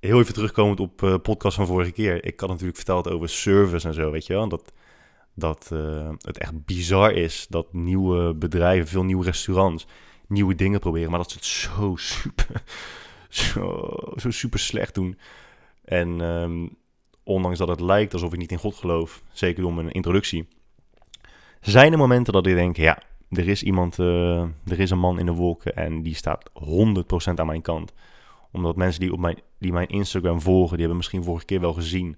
[0.00, 2.24] Heel even terugkomend op podcast van vorige keer.
[2.24, 4.48] Ik had natuurlijk verteld over service en zo, weet je wel.
[4.48, 4.72] Dat,
[5.38, 5.68] dat
[6.20, 9.86] het echt bizar is dat nieuwe bedrijven, veel nieuwe restaurants,
[10.26, 11.10] nieuwe dingen proberen.
[11.10, 12.62] Maar dat ze het zo super,
[13.28, 15.18] zo, zo super slecht doen.
[15.84, 16.76] En um,
[17.22, 20.48] ondanks dat het lijkt alsof ik niet in God geloof, zeker door mijn introductie,
[21.60, 25.18] zijn er momenten dat ik denk, ja, er is iemand, uh, er is een man
[25.18, 26.50] in de wolken en die staat
[27.30, 27.92] 100% aan mijn kant.
[28.52, 31.72] Omdat mensen die, op mijn, die mijn Instagram volgen, die hebben misschien vorige keer wel
[31.72, 32.16] gezien,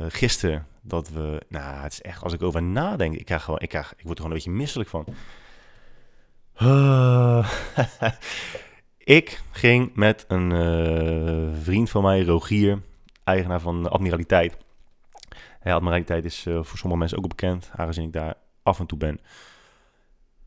[0.00, 3.60] uh, gisteren, dat we, nou, het is echt, als ik over nadenk, ik, krijg gewoon,
[3.60, 5.06] ik, krijg, ik word er gewoon een beetje misselijk van.
[6.62, 7.50] Uh,
[9.18, 12.82] ik ging met een uh, vriend van mij, Rogier,
[13.24, 14.56] eigenaar van Admiraliteit.
[15.62, 19.20] Ja, Admiraliteit is voor sommige mensen ook bekend, aangezien ik daar af en toe ben.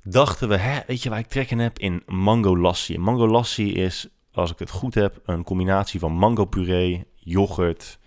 [0.04, 1.80] Dachten we, hè, weet je waar ik trek in heb?
[1.80, 2.98] In mango lassi.
[2.98, 7.99] Mango lassi is, als ik het goed heb, een combinatie van mango puree, yoghurt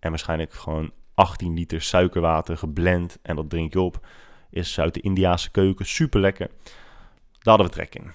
[0.00, 3.18] en waarschijnlijk gewoon 18 liter suikerwater geblend.
[3.22, 4.06] En dat drink je op.
[4.50, 6.48] Is uit de Indiaanse keuken, super lekker.
[7.38, 8.10] Daar hadden we trek in.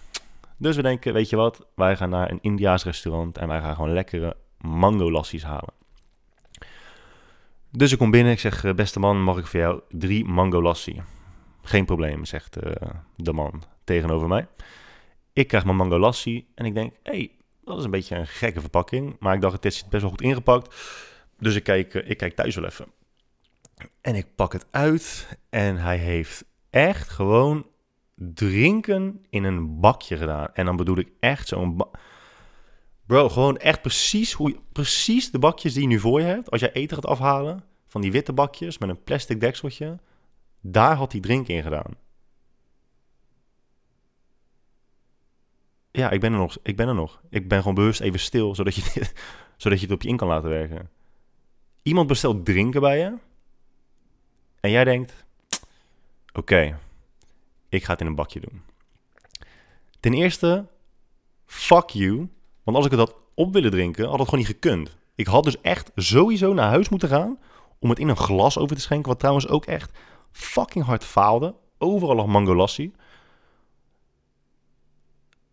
[0.58, 3.76] Dus we denken, weet je wat, wij gaan naar een Indiaas restaurant en wij gaan
[3.76, 5.74] gewoon lekkere mango lassies halen.
[7.72, 10.62] Dus ik kom binnen, ik zeg, eh, beste man, mag ik voor jou drie mango
[10.62, 11.02] lassi?
[11.62, 12.72] Geen probleem, zegt uh,
[13.16, 14.48] de man tegenover mij.
[15.34, 17.32] Ik krijg mijn mango lassi en ik denk, hé, hey,
[17.64, 19.16] dat is een beetje een gekke verpakking.
[19.20, 20.76] Maar ik dacht, het is best wel goed ingepakt.
[21.44, 22.88] Dus ik kijk, uh, ik kijk thuis wel even.
[24.02, 27.68] En ik pak het uit en hij heeft echt gewoon
[28.16, 30.48] drinken in een bakje gedaan.
[30.54, 31.84] En dan bedoel ik echt zo'n...
[33.06, 36.52] Bro, gewoon echt precies, hoe, precies de bakjes die je nu voor je hebt.
[36.52, 40.00] Als jij eten gaat afhalen, van die witte bakjes met een plastic dekseltje.
[40.62, 41.92] Daar had hij drink in gedaan.
[45.92, 46.58] Ja, ik ben er nog.
[46.64, 47.22] Ik ben er nog.
[47.30, 48.82] Ik ben gewoon bewust even stil, zodat je,
[49.58, 50.90] zodat je het op je in kan laten werken.
[51.84, 53.18] Iemand bestelt drinken bij je.
[54.60, 55.26] En jij denkt,
[56.34, 56.80] oké,
[57.70, 58.62] ik ga het in een bakje doen.
[60.00, 60.68] Ten eerste,
[61.46, 62.30] fuck you.
[62.64, 64.98] Want als ik het had op willen drinken, had het gewoon niet gekund.
[65.16, 67.40] Ik had dus echt sowieso naar huis moeten gaan
[67.80, 69.10] om het in een glas over te schenken.
[69.10, 69.98] Wat trouwens ook echt
[70.32, 71.56] fucking hard faalde.
[71.78, 72.94] Overal lag mango lassi.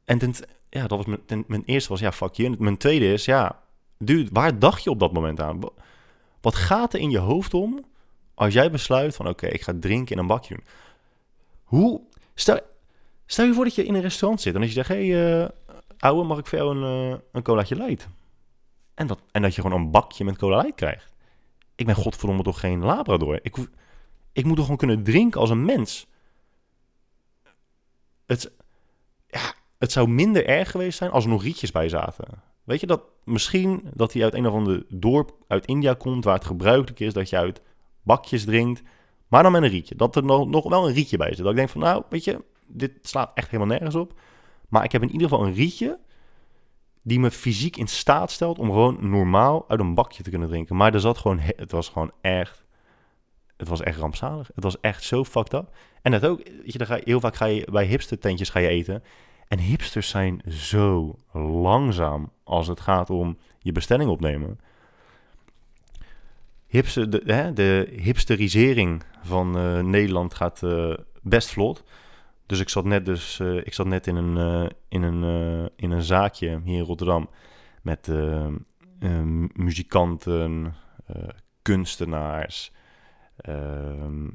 [0.04, 0.34] En ten,
[0.70, 2.52] ja, dat was mijn, mijn eerste was, ja, fuck you.
[2.52, 3.62] En mijn tweede is, ja,
[3.98, 5.60] dude, waar dacht je op dat moment aan?
[6.40, 7.84] Wat gaat er in je hoofd om
[8.34, 10.56] als jij besluit van, oké, ik ga drinken in een bakje
[11.64, 12.00] Hoe,
[12.34, 12.60] stel,
[13.26, 15.40] stel je voor dat je in een restaurant zit en als je zegt, hé, hey,
[15.42, 15.48] uh,
[15.98, 18.08] ouwe, mag ik voor jou een, uh, een colaatje light?
[18.94, 21.12] En dat, en dat je gewoon een bakje met cola light krijgt.
[21.74, 23.38] Ik ben godverdomme toch geen labrador.
[23.42, 23.56] Ik,
[24.32, 26.06] ik moet toch gewoon kunnen drinken als een mens.
[28.26, 28.52] Het,
[29.26, 32.26] ja, het zou minder erg geweest zijn als er nog rietjes bij zaten.
[32.64, 36.34] Weet je dat misschien dat hij uit een of ander dorp uit India komt waar
[36.34, 37.62] het gebruikelijk is dat je uit
[38.02, 38.82] bakjes drinkt,
[39.28, 39.94] maar dan met een rietje.
[39.94, 41.38] Dat er nog, nog wel een rietje bij zit.
[41.38, 44.20] Dat ik denk van nou, weet je, dit slaat echt helemaal nergens op.
[44.68, 45.98] Maar ik heb in ieder geval een rietje
[47.02, 50.76] die me fysiek in staat stelt om gewoon normaal uit een bakje te kunnen drinken.
[50.76, 52.64] Maar er zat gewoon, het was gewoon echt,
[53.56, 54.50] het was echt rampzalig.
[54.54, 55.76] Het was echt zo fucked up.
[56.02, 58.58] En dat ook, weet je, ga je, heel vaak ga je bij hipster tentjes ga
[58.58, 59.02] je eten.
[59.50, 64.60] En hipsters zijn zo langzaam als het gaat om je bestelling opnemen.
[66.66, 71.84] Hipster, de, hè, de hipsterisering van uh, Nederland gaat uh, best vlot.
[72.46, 76.02] Dus ik zat net, dus, uh, ik zat net in, een, in, een, in een
[76.02, 77.30] zaakje hier in Rotterdam
[77.82, 78.08] met
[79.52, 80.74] muzikanten,
[81.62, 82.72] kunstenaars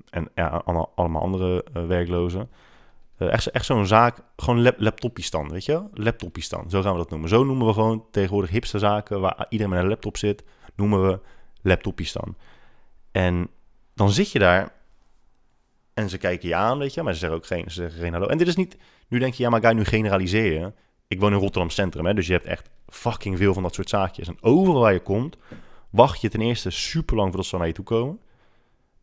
[0.09, 0.47] en ja,
[0.95, 2.49] allemaal andere werklozen.
[3.17, 5.89] Echt echt zo'n zaak, gewoon lap, laptopjestan, weet je wel?
[5.93, 7.29] Laptopjestan, zo gaan we dat noemen.
[7.29, 10.43] Zo noemen we gewoon tegenwoordig hipste zaken waar iedereen met een laptop zit,
[10.75, 11.19] noemen we
[11.61, 12.35] laptopjestan.
[13.11, 13.49] En
[13.93, 14.73] dan zit je daar
[15.93, 18.13] en ze kijken je aan, weet je, maar ze zeggen ook geen, ze zeggen geen
[18.13, 18.27] hallo.
[18.27, 20.75] En dit is niet, nu denk je, ja, maar ga je nu generaliseren?
[21.07, 23.89] Ik woon in Rotterdam Centrum, hè, dus je hebt echt fucking veel van dat soort
[23.89, 24.27] zaakjes.
[24.27, 25.37] En overal waar je komt,
[25.89, 28.19] wacht je ten eerste super lang voordat ze naar je toe komen.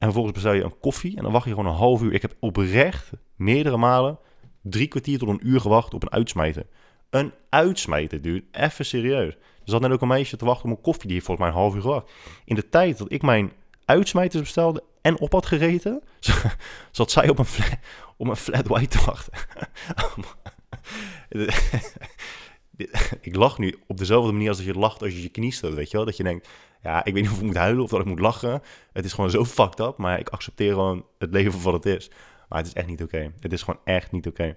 [0.02, 2.12] En vervolgens bestel je een koffie en dan wacht je gewoon een half uur.
[2.12, 4.18] Ik heb oprecht meerdere malen
[4.62, 6.66] drie kwartier tot een uur gewacht op een uitsmijter.
[7.10, 8.44] Een uitsmijter, dude.
[8.52, 9.34] Even serieus.
[9.34, 11.04] Er zat net ook een meisje te wachten op een koffie.
[11.04, 12.10] Die heeft volgens mij een half uur gewacht.
[12.44, 13.52] In de tijd dat ik mijn
[13.84, 16.02] uitsmijters bestelde en op had gereten,
[16.90, 17.78] zat zij op een flat,
[18.16, 19.32] op een flat white te wachten.
[23.20, 25.90] ik lach nu op dezelfde manier als dat je lacht als je je knie weet
[25.90, 26.06] je wel?
[26.06, 26.48] Dat je denkt,
[26.82, 28.62] ja, ik weet niet of ik moet huilen of dat ik moet lachen.
[28.92, 31.96] Het is gewoon zo fucked up, maar ik accepteer gewoon het leven voor wat het
[31.96, 32.10] is.
[32.48, 33.32] Maar het is echt niet oké.
[33.40, 34.56] Het is gewoon echt niet oké.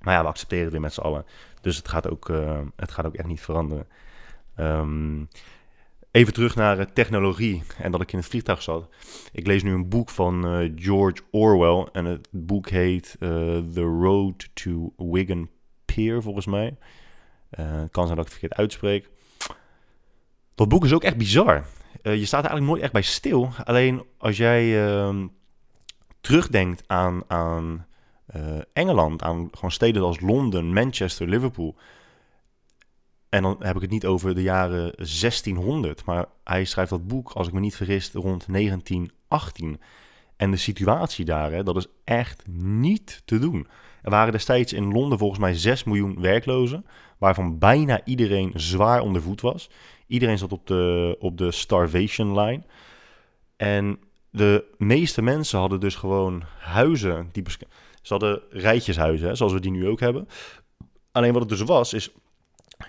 [0.00, 1.26] Maar ja, we accepteren het weer met z'n allen.
[1.60, 3.86] Dus het gaat ook, uh, het gaat ook echt niet veranderen.
[4.56, 5.28] Um,
[6.10, 8.88] even terug naar uh, technologie en dat ik in het vliegtuig zat.
[9.32, 11.88] Ik lees nu een boek van uh, George Orwell.
[11.92, 15.48] En het boek heet The Road to Wigan
[15.84, 16.76] Pier, volgens mij.
[17.90, 19.10] kan zijn dat ik het verkeerd uitspreek.
[20.54, 21.66] Dat boek is ook echt bizar.
[22.02, 23.50] je staat er eigenlijk nooit echt bij stil.
[23.64, 25.26] Alleen als jij ehm,
[26.20, 27.86] terugdenkt aan, aan
[28.36, 31.76] uh, Engeland, aan gewoon steden als Londen, Manchester, Liverpool.
[33.28, 37.30] En dan heb ik het niet over de jaren 1600, maar hij schrijft dat boek,
[37.30, 39.80] als ik me niet vergis, rond 1918.
[40.36, 43.66] En de situatie daar, hè, dat is echt niet te doen.
[44.02, 46.86] Er waren destijds in Londen volgens mij 6 miljoen werklozen,
[47.18, 49.70] waarvan bijna iedereen zwaar onder voet was.
[50.14, 52.62] Iedereen zat op de, op de starvation line.
[53.56, 53.98] En
[54.30, 57.28] de meeste mensen hadden dus gewoon huizen.
[57.32, 57.44] Die
[58.02, 60.28] ze hadden rijtjeshuizen, zoals we die nu ook hebben.
[61.12, 62.10] Alleen wat het dus was, is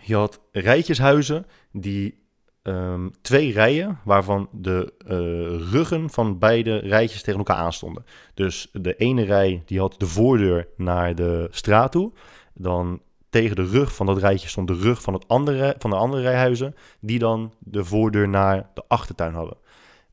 [0.03, 2.23] je had rijtjeshuizen die
[2.63, 8.05] um, twee rijen, waarvan de uh, ruggen van beide rijtjes tegen elkaar aanstonden.
[8.33, 12.11] Dus de ene rij die had de voordeur naar de straat toe.
[12.53, 13.01] Dan
[13.35, 16.21] tegen de rug van dat rijtje stond de rug van, het andere, van de andere
[16.21, 19.57] rijhuizen, die dan de voordeur naar de achtertuin hadden.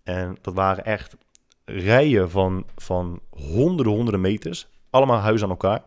[0.03, 1.17] En dat waren echt
[1.65, 4.69] rijen van, van honderden, honderden meters.
[4.91, 5.83] Allemaal huizen aan elkaar.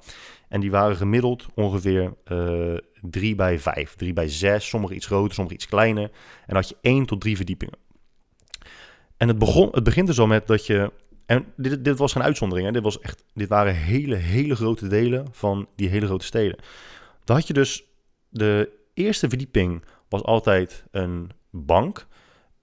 [0.50, 4.68] En die waren gemiddeld ongeveer uh, 3 bij 5, 3 bij 6.
[4.68, 6.04] Sommige iets groter, sommige iets kleiner.
[6.04, 6.12] En
[6.46, 7.78] dan had je 1 tot 3 verdiepingen.
[9.18, 10.92] En het, begon, het begint dus al met dat je.
[11.26, 12.68] En dit, dit was geen uitzondering.
[12.68, 12.74] Hè?
[12.74, 16.58] Dit, was echt, dit waren hele, hele grote delen van die hele grote steden.
[17.26, 17.84] Dan had je dus.
[18.30, 22.08] De eerste verdieping was altijd een bank.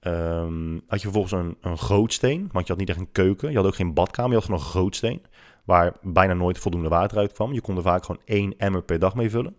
[0.01, 3.51] Um, had je vervolgens een, een grootsteen, want je had niet echt een keuken.
[3.51, 5.23] Je had ook geen badkamer, je had gewoon een grootsteen.
[5.65, 7.53] Waar bijna nooit voldoende water uit kwam.
[7.53, 9.57] Je kon er vaak gewoon één emmer per dag mee vullen.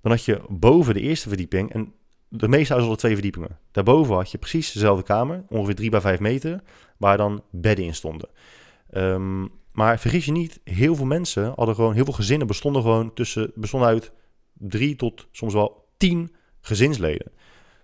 [0.00, 1.92] Dan had je boven de eerste verdieping, en
[2.28, 3.58] de meeste huizen hadden twee verdiepingen.
[3.70, 6.60] Daarboven had je precies dezelfde kamer, ongeveer 3 bij 5 meter,
[6.96, 8.28] waar dan bedden in stonden.
[8.94, 13.14] Um, maar vergis je niet, heel veel mensen hadden gewoon, heel veel gezinnen bestonden gewoon
[13.14, 14.12] tussen, bestonden uit
[14.52, 17.32] drie tot soms wel tien gezinsleden.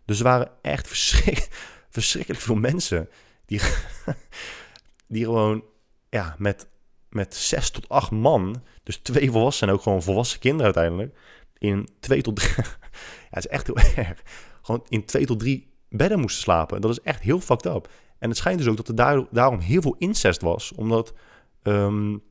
[0.05, 1.49] Dus er waren echt verschrik,
[1.91, 3.09] verschrikkelijk veel mensen
[3.47, 3.61] die,
[5.07, 5.65] die gewoon
[6.09, 6.69] ja, met,
[7.09, 11.19] met zes tot acht man, dus twee volwassenen en ook gewoon volwassen kinderen uiteindelijk,
[11.59, 12.65] in twee tot drie, ja,
[13.31, 14.23] het is echt heel erg,
[14.63, 16.81] gewoon in twee tot drie bedden moesten slapen.
[16.81, 17.89] Dat is echt heel fucked up.
[18.19, 21.15] En het schijnt dus ook dat er daar, daarom heel veel incest was, omdat,
[21.63, 22.23] um,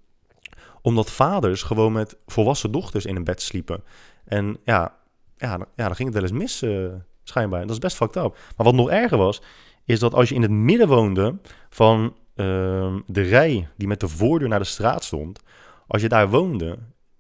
[0.82, 3.84] omdat vaders gewoon met volwassen dochters in een bed sliepen.
[4.26, 4.98] En ja,
[5.38, 7.62] ja, ja dan ging het wel eens mis, uh, schijnbaar.
[7.62, 8.38] Dat is best fucked up.
[8.58, 9.42] Maar wat nog erger was,
[9.86, 11.36] is dat als je in het midden woonde
[11.70, 15.40] van uh, de rij die met de voordeur naar de straat stond,
[15.88, 16.78] als je daar woonde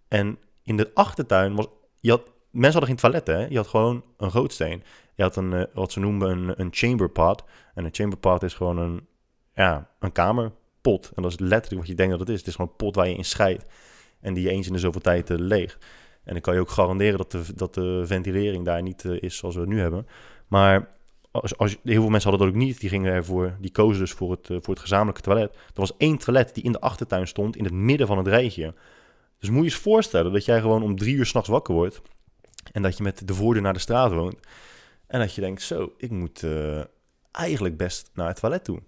[0.07, 1.67] en in de achtertuin was,
[1.99, 3.45] je had, mensen hadden geen toiletten, hè?
[3.45, 4.83] je had gewoon een gootsteen.
[5.15, 7.43] Je had een, uh, wat ze noemen een, een chamber pot.
[7.73, 9.07] En een chamber pot is gewoon een,
[9.53, 10.11] ja, een
[10.87, 11.11] kamerpot.
[11.15, 12.39] En dat is letterlijk wat je denkt dat het is.
[12.39, 13.65] Het is gewoon een pot waar je in scheidt.
[14.19, 15.77] En die je eens in de zoveel tijd uh, leeg.
[16.23, 19.37] En ik kan je ook garanderen dat de, dat de ventilering daar niet uh, is
[19.37, 20.07] zoals we het nu hebben.
[20.47, 20.89] Maar
[21.31, 22.79] als, als, heel veel mensen hadden dat ook niet.
[22.79, 25.53] Die gingen ervoor, die kozen dus voor het, uh, voor het gezamenlijke toilet.
[25.53, 28.73] Er was één toilet die in de achtertuin stond, in het midden van het rijtje.
[29.39, 32.01] Dus moet je eens voorstellen dat jij gewoon om drie uur s'nachts wakker wordt.
[32.71, 34.39] En dat je met de voordeur naar de straat woont.
[35.07, 36.43] En dat je denkt, zo, ik moet
[37.31, 38.81] eigenlijk best naar het toilet toe.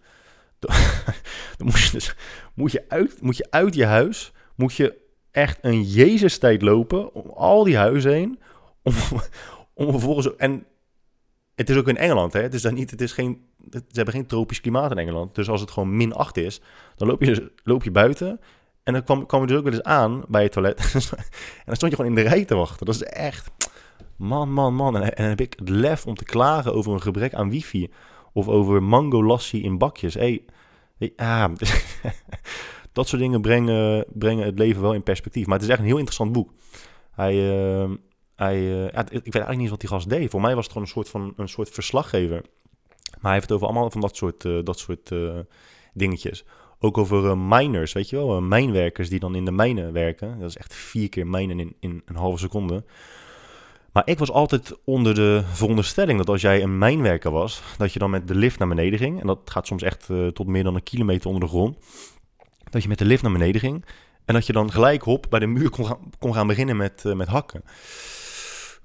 [1.58, 2.16] Dan moet je, dus,
[2.54, 4.98] moet, je uit, moet je uit je huis, moet je
[5.32, 8.40] echt een Jezus-tijd lopen om al die huizen heen.
[8.84, 8.94] Om,
[9.74, 10.36] om vervolgens.
[10.36, 10.66] En
[11.56, 12.42] het is ook in Engeland, hè?
[12.42, 15.36] Het is, daar niet, het is geen, ze hebben geen tropisch klimaat in Engeland.
[15.36, 16.62] Dus als het gewoon min 8 is,
[16.96, 18.40] dan loop je, dus, loop je buiten.
[18.84, 20.80] En dan kwam, kwam je dus ook wel eens aan bij het toilet.
[20.94, 22.86] en dan stond je gewoon in de rij te wachten.
[22.86, 23.52] Dat is echt.
[24.16, 24.96] Man, man, man.
[24.96, 27.92] En, en dan heb ik het lef om te klagen over een gebrek aan wifi.
[28.34, 30.18] Of over mango lassi in bakjes.
[31.16, 31.52] Ah,
[32.94, 35.46] dat soort dingen brengen, brengen het leven wel in perspectief.
[35.46, 36.54] Maar het is echt een heel interessant boek.
[37.12, 37.92] Hij, uh,
[38.36, 40.30] hij, ja, ik weet eigenlijk niet wat die gast deed.
[40.30, 42.42] Voor mij was het gewoon een soort, van, een soort verslaggever.
[43.12, 45.12] Maar hij heeft het over allemaal van dat soort, uh, dat soort
[45.94, 46.46] dingetjes.
[46.80, 48.42] Ook over miners, weet je wel.
[48.42, 50.40] mijnwerkers die dan in de mijnen werken.
[50.40, 52.84] Dat is echt vier keer mijnen in, in een halve seconde.
[53.94, 58.00] Maar ik was altijd onder de veronderstelling dat als jij een mijnwerker was, dat je
[58.00, 59.22] dan met de lift naar beneden ging.
[59.22, 61.78] En dat gaat soms echt tot meer dan een kilometer onder de grond
[62.70, 63.86] dat je met de lift naar beneden ging.
[64.26, 67.04] En dat je dan gelijk hop bij de muur kon gaan, kon gaan beginnen met,
[67.06, 67.64] uh, met hakken.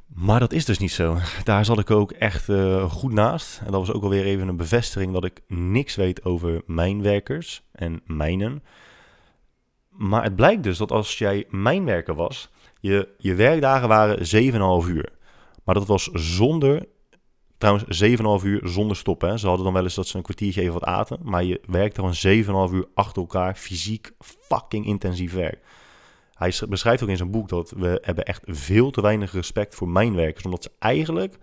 [0.07, 1.16] Maar dat is dus niet zo.
[1.44, 3.59] Daar zat ik ook echt uh, goed naast.
[3.59, 8.02] En dat was ook alweer even een bevestiging dat ik niks weet over mijnwerkers en
[8.07, 8.62] mijnen.
[9.88, 12.50] Maar het blijkt dus dat als jij mijnwerker was,
[12.85, 14.18] je, je werkdagen waren
[14.82, 15.12] 7,5 uur.
[15.64, 16.87] Maar dat was zonder,
[17.59, 18.03] trouwens
[18.43, 19.39] 7,5 uur zonder stoppen.
[19.39, 21.18] Ze hadden dan wel eens dat ze een kwartiertje even wat aten.
[21.22, 25.61] Maar je werkte gewoon 7,5 uur achter elkaar, fysiek fucking intensief werk.
[26.35, 29.89] Hij beschrijft ook in zijn boek dat we hebben echt veel te weinig respect voor
[29.89, 30.45] mijnwerkers.
[30.45, 31.39] Omdat ze eigenlijk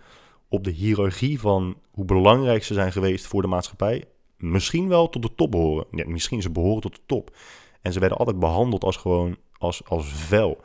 [0.48, 4.04] op de hiërarchie van hoe belangrijk ze zijn geweest voor de maatschappij...
[4.36, 5.86] misschien wel tot de top behoren.
[5.90, 7.36] Misschien ze behoren tot de top.
[7.80, 10.60] En ze werden altijd behandeld als gewoon als, als vuil.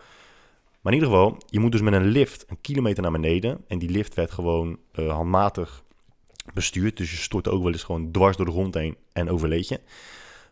[0.88, 3.64] Maar in ieder geval, je moet dus met een lift een kilometer naar beneden.
[3.68, 5.84] En die lift werd gewoon uh, handmatig
[6.54, 6.98] bestuurd.
[6.98, 9.80] Dus je stortte ook wel eens gewoon dwars door de grond heen en overleed je.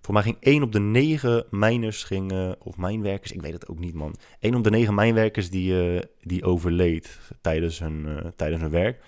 [0.02, 3.80] Voor mij ging één op de negen mijners, ging, of mijnwerkers, ik weet het ook
[3.80, 4.16] niet man.
[4.40, 9.04] Eén op de negen mijnwerkers die, uh, die overleed tijdens hun, uh, tijdens hun werk.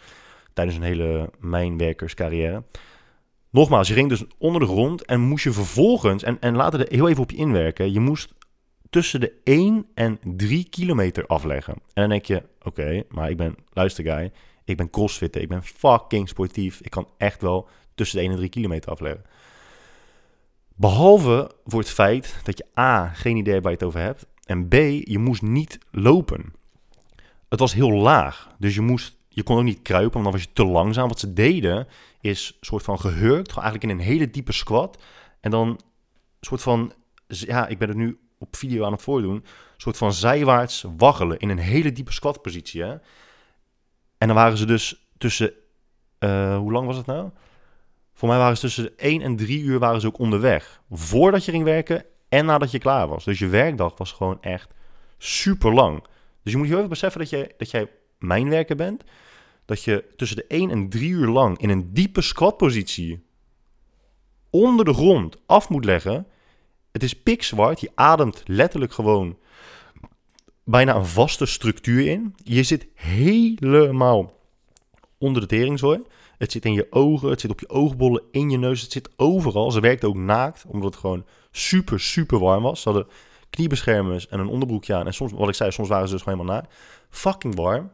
[0.53, 2.63] Tijdens een hele mijnwerkerscarrière.
[3.49, 6.95] Nogmaals, je ging dus onder de grond en moest je vervolgens, en, en laten er
[6.95, 8.33] heel even op je inwerken, je moest
[8.89, 11.73] tussen de 1 en 3 kilometer afleggen.
[11.73, 14.31] En dan denk je, oké, maar ik ben, luister guy,
[14.63, 16.81] ik ben crossfitter, ik ben fucking sportief.
[16.81, 19.23] Ik kan echt wel tussen de 1 en 3 kilometer afleggen.
[20.75, 24.25] Behalve voor het feit dat je A, geen idee waar je het over hebt.
[24.43, 24.73] En B,
[25.03, 26.53] je moest niet lopen.
[27.49, 28.55] Het was heel laag.
[28.59, 31.07] Dus je, moest, je kon ook niet kruipen, want dan was je te langzaam.
[31.07, 31.87] Wat ze deden,
[32.21, 33.49] is soort van gehurkt.
[33.49, 35.03] Eigenlijk in een hele diepe squat.
[35.39, 35.79] En dan
[36.41, 36.93] soort van,
[37.27, 39.45] ja, ik ben het nu op video aan het voordoen.
[39.77, 42.83] soort van zijwaarts waggelen in een hele diepe squatpositie.
[42.83, 42.95] Hè?
[44.17, 45.53] En dan waren ze dus tussen,
[46.19, 47.29] uh, hoe lang was het nou?
[48.13, 50.81] Voor mij waren ze tussen 1 en 3 uur waren ze ook onderweg.
[50.89, 53.23] Voordat je ging werken en nadat je klaar was.
[53.23, 54.73] Dus je werkdag was gewoon echt
[55.17, 56.03] super lang.
[56.43, 59.03] Dus je moet je even beseffen dat, je, dat jij mijnwerker bent.
[59.65, 63.25] Dat je tussen de 1 en 3 uur lang in een diepe squatpositie
[64.49, 66.27] onder de grond af moet leggen.
[66.97, 67.79] Het is pikzwart.
[67.79, 69.37] Je ademt letterlijk gewoon
[70.63, 72.35] bijna een vaste structuur in.
[72.43, 74.33] Je zit helemaal
[75.17, 76.01] onder de teringzooi.
[76.37, 79.09] Het zit in je ogen, het zit op je oogbollen, in je neus, het zit
[79.15, 79.71] overal.
[79.71, 82.81] Ze werkte ook naakt, omdat het gewoon super, super warm was.
[82.81, 83.07] Ze hadden
[83.49, 85.05] kniebeschermers en een onderbroekje aan.
[85.05, 86.73] En soms, wat ik zei, soms waren ze dus gewoon helemaal naakt.
[87.09, 87.91] Fucking warm.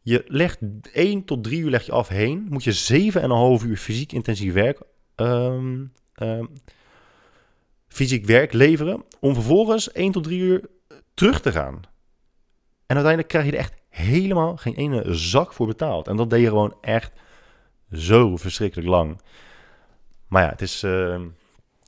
[0.00, 0.58] Je legt
[0.92, 2.46] 1 tot 3 uur leg je af heen.
[2.50, 3.10] Moet je
[3.60, 4.80] 7,5 uur fysiek intensief werk,
[5.16, 6.50] um, um,
[7.92, 9.04] fysiek werk leveren.
[9.20, 10.68] Om vervolgens 1 tot 3 uur
[11.14, 11.74] terug te gaan.
[12.86, 16.08] En uiteindelijk krijg je er echt helemaal geen ene zak voor betaald.
[16.08, 17.12] En dat deed je gewoon echt
[17.92, 19.20] zo verschrikkelijk lang.
[20.28, 21.20] Maar ja, het is, uh,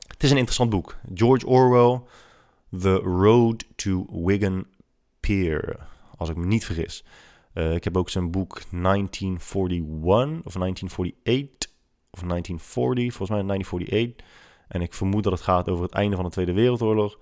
[0.07, 0.97] het is een interessant boek.
[1.15, 2.01] George Orwell,
[2.81, 4.67] The Road to Wigan
[5.21, 5.77] Pier.
[6.17, 7.05] Als ik me niet vergis.
[7.55, 11.71] Uh, ik heb ook zijn boek 1941 of 1948
[12.11, 14.27] of 1940, volgens mij 1948.
[14.75, 17.19] En ik vermoed dat het gaat over het einde van de Tweede Wereldoorlog.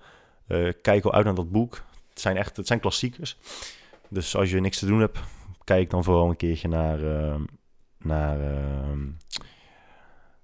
[0.47, 1.83] Uh, kijk al uit naar dat boek.
[2.09, 3.37] Het zijn echt, het zijn klassiekers.
[4.09, 5.19] Dus als je niks te doen hebt,
[5.63, 7.35] kijk dan vooral een keertje naar, uh,
[7.97, 9.09] naar ehm,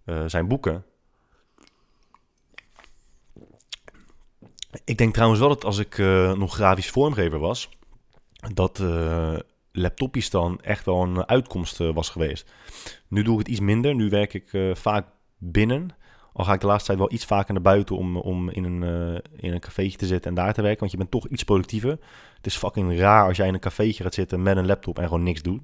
[0.05, 0.86] eh, zijn boeken.
[4.84, 7.70] Ik denk trouwens wel dat als ik uh, nog grafisch vormgever was,
[8.53, 9.38] dat uh,
[9.72, 12.51] Laptopistan echt wel een uitkomst was geweest.
[13.07, 13.95] Nu doe ik het iets minder.
[13.95, 15.07] Nu werk ik vaak
[15.38, 15.97] binnen.
[16.34, 18.84] Al ga ik de laatste tijd wel iets vaker naar buiten om, om in, een,
[19.36, 20.80] in een cafeetje te zitten en daar te werken.
[20.80, 21.97] Want je bent toch iets productiever.
[22.36, 25.03] Het is fucking raar als jij in een cafeetje gaat zitten met een laptop en
[25.03, 25.61] gewoon niks doet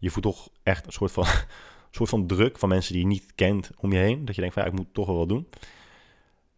[0.00, 1.24] je voelt toch echt een soort van,
[1.90, 4.24] soort van druk van mensen die je niet kent om je heen.
[4.24, 5.48] Dat je denkt van ja, ik moet toch wel wat doen.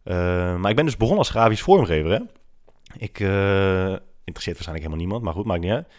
[0.03, 0.15] Uh,
[0.57, 2.11] maar ik ben dus begonnen als grafisch vormgever.
[2.11, 2.19] Hè?
[2.97, 5.93] Ik uh, interesseert waarschijnlijk helemaal niemand, maar goed, maakt niet uit.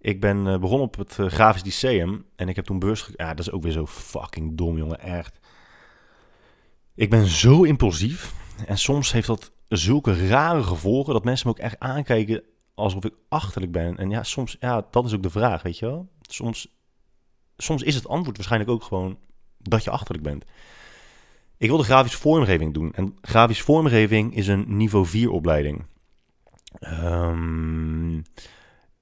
[0.00, 3.10] Ik ben uh, begonnen op het grafisch lyceum en ik heb toen beurs...
[3.16, 5.40] Ja, dat is ook weer zo fucking dom, jongen, echt.
[7.00, 8.34] Ik ben zo impulsief
[8.66, 12.42] en soms heeft dat zulke rare gevolgen dat mensen me ook echt aankijken
[12.74, 13.96] alsof ik achterlijk ben.
[13.96, 16.68] En ja, soms, ja, dat is ook de vraag, weet je wel soms,
[17.56, 19.18] soms is het antwoord waarschijnlijk ook gewoon
[19.58, 20.44] dat je achterlijk bent.
[21.56, 22.92] Ik wilde grafische vormgeving doen.
[22.92, 25.84] En grafische vormgeving is een niveau 4 opleiding.
[26.80, 28.14] Um,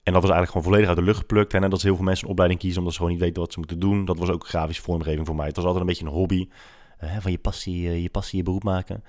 [0.02, 1.54] en dat was eigenlijk gewoon volledig uit de lucht geplukt.
[1.54, 3.52] En dat is heel veel mensen een opleiding kiezen omdat ze gewoon niet weten wat
[3.52, 4.04] ze moeten doen.
[4.04, 5.46] Dat was ook grafische vormgeving voor mij.
[5.46, 6.48] Het was altijd een beetje een hobby.
[7.20, 9.04] Van je passie, uh, je passie je beroep maken.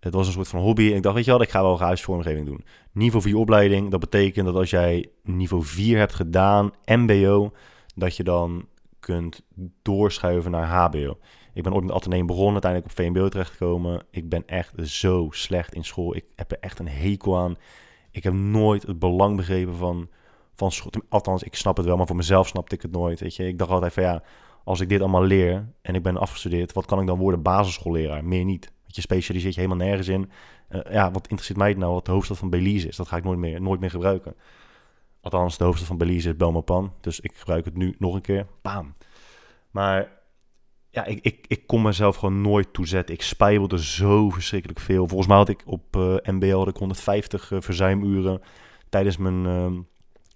[0.00, 0.90] Het was een soort van hobby.
[0.90, 2.64] En ik dacht, weet je wat, ik ga wel grafische vormgeving doen.
[2.92, 7.52] Niveau 4 opleiding, dat betekent dat als jij niveau 4 hebt gedaan, mbo,
[7.94, 8.66] dat je dan
[9.00, 9.42] kunt
[9.82, 11.18] doorschuiven naar hbo.
[11.52, 14.04] Ik ben ooit met Atheneum begonnen, uiteindelijk op VMBO terechtgekomen.
[14.10, 16.16] Ik ben echt zo slecht in school.
[16.16, 17.56] Ik heb er echt een hekel aan.
[18.10, 20.08] Ik heb nooit het belang begrepen van,
[20.54, 20.92] van school.
[21.08, 23.20] Althans, ik snap het wel, maar voor mezelf snapte ik het nooit.
[23.20, 24.22] Weet je, ik dacht altijd van ja,
[24.68, 27.42] als ik dit allemaal leer en ik ben afgestudeerd, wat kan ik dan worden?
[27.42, 28.72] Basisschoolleraar, meer niet.
[28.82, 30.30] Want je specialiseert je helemaal nergens in.
[30.70, 32.96] Uh, ja, wat interesseert mij nou wat de hoofdstad van Belize is?
[32.96, 34.34] Dat ga ik nooit meer, nooit meer gebruiken.
[35.20, 36.92] Althans, de hoofdstad van Belize is Belmopan.
[37.00, 38.46] Dus ik gebruik het nu nog een keer.
[38.62, 38.94] Bam.
[39.70, 40.10] Maar
[40.90, 43.14] ja, ik, ik, ik kon mezelf gewoon nooit toezetten.
[43.14, 45.08] Ik spijbelde zo verschrikkelijk veel.
[45.08, 48.40] Volgens mij had ik op uh, eh, MBL had ik 150 uh, verzuimuren
[48.88, 49.78] tijdens mijn uh,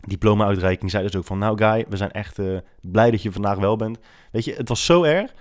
[0.08, 0.90] diploma-uitreiking.
[0.90, 3.76] Zeiden ze ook van, nou Guy, we zijn echt uh, blij dat je vandaag wel
[3.76, 3.98] bent.
[4.32, 5.34] Weet je, het was zo erg.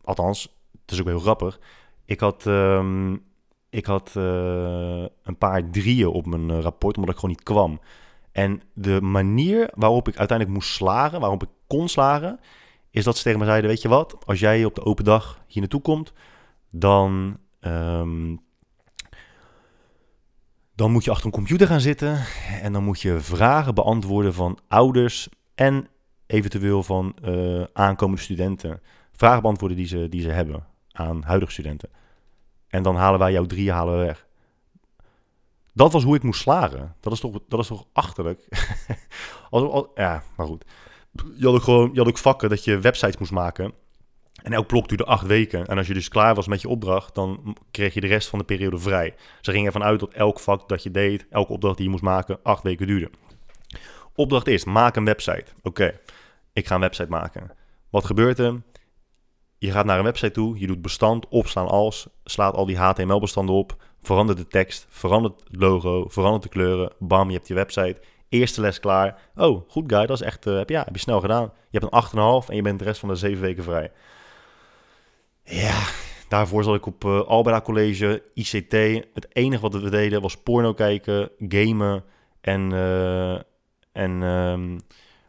[0.00, 1.60] Althans, het is ook heel grappig.
[2.04, 3.22] Ik had, um,
[3.70, 7.80] ik had uh, een paar drieën op mijn rapport, omdat ik gewoon niet kwam.
[8.32, 12.40] En de manier waarop ik uiteindelijk moest slagen, waarop ik kon slagen,
[12.90, 15.40] is dat ze tegen me zeiden: Weet je wat, als jij op de open dag
[15.46, 16.12] hier naartoe komt,
[16.70, 17.38] dan.
[17.60, 18.40] Um,
[20.82, 22.24] dan moet je achter een computer gaan zitten
[22.62, 25.88] en dan moet je vragen beantwoorden van ouders en
[26.26, 28.80] eventueel van uh, aankomende studenten.
[29.12, 31.88] Vragen beantwoorden die ze, die ze hebben aan huidige studenten.
[32.68, 34.26] En dan halen wij jouw drie halen we weg.
[35.72, 36.94] Dat was hoe ik moest slagen.
[37.00, 38.48] Dat is toch, dat is toch achterlijk?
[39.50, 40.64] als, ja, maar goed.
[41.36, 43.72] Je had, ook gewoon, je had ook vakken dat je websites moest maken.
[44.42, 45.66] En elk blok duurde acht weken.
[45.66, 48.38] En als je dus klaar was met je opdracht, dan kreeg je de rest van
[48.38, 49.14] de periode vrij.
[49.40, 52.02] Ze gingen ervan uit dat elk vak dat je deed, elke opdracht die je moest
[52.02, 53.10] maken, acht weken duurde.
[54.14, 55.44] Opdracht is, maak een website.
[55.62, 56.00] Oké,
[56.52, 57.50] ik ga een website maken.
[57.90, 58.62] Wat gebeurt er?
[59.58, 63.54] Je gaat naar een website toe, je doet bestand, opslaan als, slaat al die HTML-bestanden
[63.54, 68.00] op, verandert de tekst, verandert het logo, verandert de kleuren, bam, je hebt je website.
[68.28, 69.30] Eerste les klaar.
[69.34, 71.52] Oh, goed guy, dat is echt, uh, ja, heb je snel gedaan.
[71.70, 73.90] Je hebt een 8,5 en je bent de rest van de 7 weken vrij.
[75.44, 75.82] Ja,
[76.28, 78.72] daarvoor zat ik op uh, Alberta College, ICT.
[79.14, 82.04] Het enige wat we deden was porno kijken, gamen
[82.40, 83.38] en, uh,
[83.92, 84.80] en um,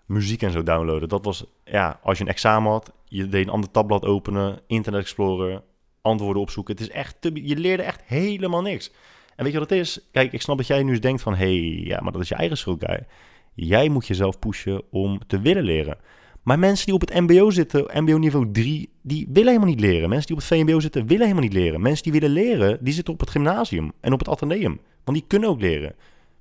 [0.06, 1.10] muziek en zo downloaden.
[1.10, 5.02] Dat was, ja, als je een examen had, je deed een ander tabblad openen, Internet
[5.02, 5.62] Explorer,
[6.02, 6.74] antwoorden opzoeken.
[6.74, 8.92] Het is echt, te, je leerde echt helemaal niks.
[9.36, 10.00] En weet je wat het is?
[10.12, 11.36] Kijk, ik snap dat jij nu eens denkt van...
[11.36, 13.06] hé, hey, ja, maar dat is je eigen schuld, guy.
[13.54, 15.98] Jij moet jezelf pushen om te willen leren.
[16.44, 20.10] Maar mensen die op het mbo zitten, mbo niveau 3, die willen helemaal niet leren.
[20.10, 21.82] Mensen die op het VMBO zitten, willen helemaal niet leren.
[21.82, 24.80] Mensen die willen leren, die zitten op het gymnasium en op het ateneum.
[25.04, 25.96] Want die kunnen ook leren.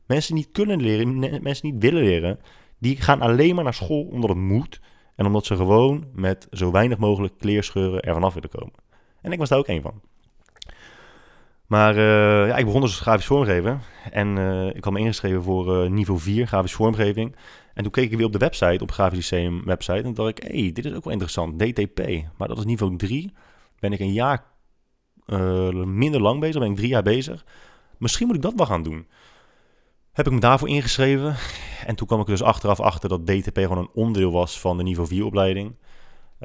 [0.07, 2.38] Mensen die niet kunnen leren, mensen die niet willen leren...
[2.78, 4.80] die gaan alleen maar naar school omdat het moet...
[5.16, 8.74] en omdat ze gewoon met zo weinig mogelijk kleerscheuren ervan af willen komen.
[9.20, 10.00] En ik was daar ook één van.
[11.66, 13.78] Maar uh, ja, ik begon dus als grafisch vormgever.
[14.11, 17.36] En uh, ik had me ingeschreven voor uh, niveau 4 grafisch vormgeving.
[17.74, 20.02] En toen keek ik weer op de website, op Grafisch Lyceum website.
[20.02, 21.58] En dacht ik, hé, hey, dit is ook wel interessant.
[21.58, 21.98] DTP.
[22.36, 23.32] Maar dat is niveau 3.
[23.78, 24.50] Ben ik een jaar
[25.86, 26.60] minder lang bezig.
[26.60, 27.44] Ben ik drie jaar bezig.
[27.98, 29.06] Misschien moet ik dat wel gaan doen.
[30.12, 31.34] Heb ik me daarvoor ingeschreven.
[31.86, 34.82] En toen kwam ik dus achteraf achter dat DTP gewoon een onderdeel was van de
[34.82, 35.74] niveau 4 opleiding.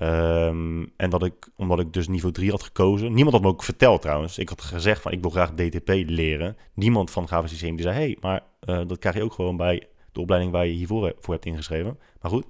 [0.03, 3.13] Um, en dat ik, omdat ik dus niveau 3 had gekozen.
[3.13, 4.37] Niemand had me ook verteld trouwens.
[4.37, 6.57] Ik had gezegd van ik wil graag DTP leren.
[6.73, 9.87] Niemand van Grafisch Systeem die zei: hey, maar uh, dat krijg je ook gewoon bij
[10.17, 11.99] de opleiding waar je hiervoor voor hebt ingeschreven.
[12.21, 12.45] Maar goed.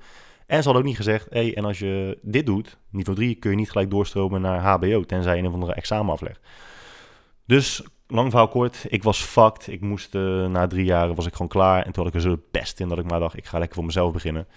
[0.46, 3.50] En ze hadden ook niet gezegd: hey, en als je dit doet, niveau 3, kun
[3.52, 5.04] je niet gelijk doorstromen naar HBO.
[5.04, 6.40] Tenzij je een of andere examen aflegt.
[7.46, 9.68] Dus lang verhaal kort, ik was fucked.
[9.68, 11.86] Ik moest uh, na drie jaar was ik gewoon klaar.
[11.86, 13.76] En toen had ik er zo pest in dat ik maar dacht: ik ga lekker
[13.76, 14.48] voor mezelf beginnen.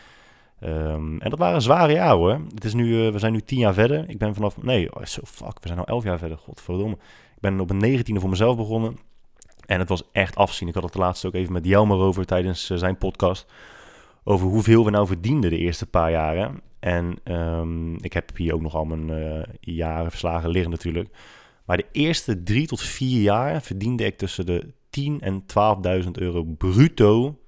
[0.65, 2.41] Um, en dat waren zware jaren hoor.
[2.55, 4.09] Het is nu, uh, we zijn nu tien jaar verder.
[4.09, 6.39] Ik ben vanaf, nee, oh, so fuck, we zijn al elf jaar verder.
[6.39, 6.95] Godverdomme.
[7.35, 8.99] Ik ben op een negentiende voor mezelf begonnen.
[9.71, 10.69] En het was echt afzien.
[10.69, 13.53] Ik had het de laatste ook even met Jelmer over tijdens uh, zijn podcast.
[14.25, 16.61] Over hoeveel we nou verdienden de eerste paar jaren.
[16.81, 21.09] En um, ik heb hier ook nog al mijn uh, jaren verslagen liggen natuurlijk.
[21.65, 25.43] Maar de eerste drie tot vier jaar verdiende ik tussen de 10 en
[26.05, 27.39] 12.000 euro bruto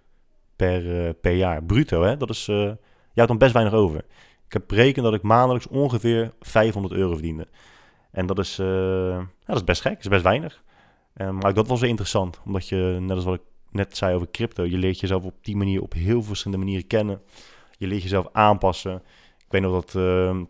[0.57, 1.65] per, per jaar.
[1.65, 2.17] Bruto, hè?
[2.17, 2.79] Dat is je
[3.15, 3.99] had dan best weinig over.
[4.47, 7.49] Ik heb berekend dat ik maandelijks ongeveer 500 euro verdiende.
[8.11, 10.63] En dat is, uh, dat is best gek, dat is best weinig.
[11.17, 14.31] Um, maar dat was weer interessant, omdat je, net als wat ik net zei over
[14.31, 17.21] crypto, je leert jezelf op die manier op heel verschillende manieren kennen.
[17.79, 18.95] Je leert jezelf aanpassen.
[19.39, 20.41] Ik weet nog dat uh,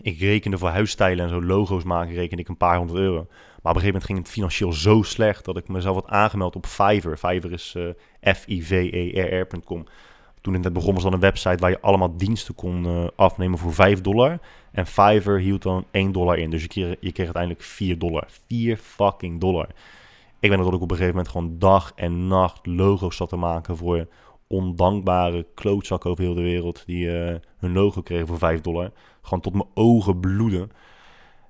[0.00, 3.26] ik rekende voor huisstijlen en zo logo's maken, rekende ik een paar honderd euro.
[3.62, 6.56] Maar op een gegeven moment ging het financieel zo slecht dat ik mezelf had aangemeld
[6.56, 7.16] op Fiverr.
[7.16, 7.88] Fiverr is uh,
[8.34, 9.86] F-I-V-E-R-R.com
[10.40, 13.74] toen het net begon was dan een website waar je allemaal diensten kon afnemen voor
[13.74, 14.38] 5 dollar.
[14.76, 16.50] En Fiverr hield dan 1 dollar in.
[16.50, 18.24] Dus je kreeg, je kreeg uiteindelijk 4 dollar.
[18.48, 19.68] 4 fucking dollar.
[20.40, 23.36] Ik ben dat ik op een gegeven moment gewoon dag en nacht logo's zat te
[23.36, 24.06] maken voor
[24.46, 26.82] ondankbare klootzakken over heel de wereld.
[26.86, 28.90] Die uh, hun logo kregen voor 5 dollar.
[29.22, 30.70] Gewoon tot mijn ogen bloeden.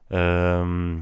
[0.09, 0.95] Um,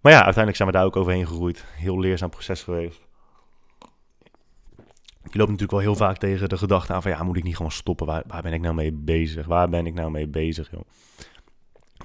[0.00, 1.64] maar ja, uiteindelijk zijn we daar ook overheen gegroeid.
[1.76, 3.03] Heel leerzaam proces geweest.
[5.34, 7.56] Je loopt natuurlijk wel heel vaak tegen de gedachte aan van ja, moet ik niet
[7.56, 8.06] gewoon stoppen?
[8.06, 9.46] Waar, waar ben ik nou mee bezig?
[9.46, 10.80] Waar ben ik nou mee bezig, joh?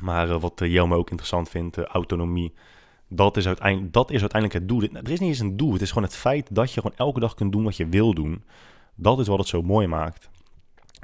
[0.01, 2.53] Maar uh, wat uh, Jelme ook interessant vindt, uh, autonomie.
[3.09, 4.81] Dat is, uiteindelijk, dat is uiteindelijk het doel.
[4.81, 5.73] Er is niet eens een doel.
[5.73, 8.13] Het is gewoon het feit dat je gewoon elke dag kunt doen wat je wil
[8.13, 8.43] doen.
[8.95, 10.29] Dat is wat het zo mooi maakt.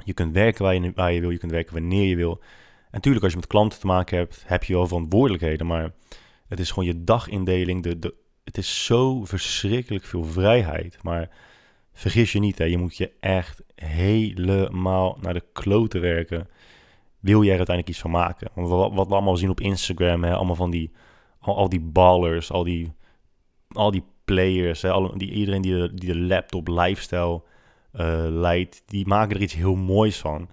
[0.04, 1.30] Je kunt werken waar je, waar je wil.
[1.30, 2.40] Je kunt werken wanneer je wil.
[2.84, 5.66] En natuurlijk, als je met klanten te maken hebt, heb je wel verantwoordelijkheden.
[5.66, 5.92] Maar
[6.48, 7.82] het is gewoon je dagindeling.
[7.82, 8.14] De, de,
[8.44, 10.98] het is zo verschrikkelijk veel vrijheid.
[11.02, 11.30] Maar
[11.96, 16.48] vergis je niet, hè, je moet je echt helemaal naar de kloten werken.
[17.20, 18.48] Wil je er uiteindelijk iets van maken?
[18.54, 20.92] Want wat, wat we allemaal zien op Instagram, hè, allemaal van die,
[21.40, 22.92] al, die ballers, al die,
[23.68, 27.42] al die players, hè, al, die, iedereen die de, die de laptop lifestyle
[27.92, 30.48] uh, leidt, die maken er iets heel moois van.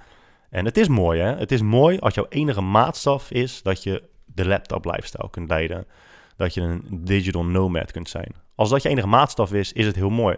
[0.50, 1.36] En het is mooi, hè?
[1.36, 5.86] Het is mooi als jouw enige maatstaf is dat je de laptop lifestyle kunt leiden.
[6.36, 8.36] Dat je een digital nomad kunt zijn.
[8.56, 10.36] Als dat je enige maatstaf is, is het heel mooi.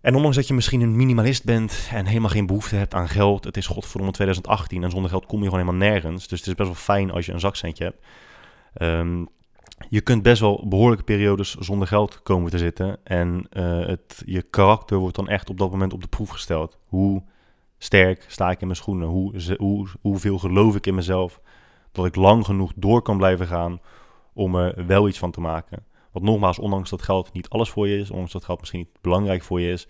[0.00, 3.44] En ondanks dat je misschien een minimalist bent en helemaal geen behoefte hebt aan geld,
[3.44, 6.28] het is godverdomme 2018 en zonder geld kom je gewoon helemaal nergens.
[6.28, 8.04] Dus het is best wel fijn als je een zakcentje hebt.
[8.82, 9.28] Um,
[9.88, 12.98] je kunt best wel behoorlijke periodes zonder geld komen te zitten.
[13.04, 16.78] En uh, het, je karakter wordt dan echt op dat moment op de proef gesteld.
[16.86, 17.22] Hoe
[17.78, 19.08] sterk sta ik in mijn schoenen?
[19.08, 21.40] Hoe, hoe, hoeveel geloof ik in mezelf?
[21.92, 23.80] Dat ik lang genoeg door kan blijven gaan
[24.32, 25.84] om er wel iets van te maken.
[26.12, 29.00] Want nogmaals, ondanks dat geld niet alles voor je is, ondanks dat geld misschien niet
[29.00, 29.88] belangrijk voor je is,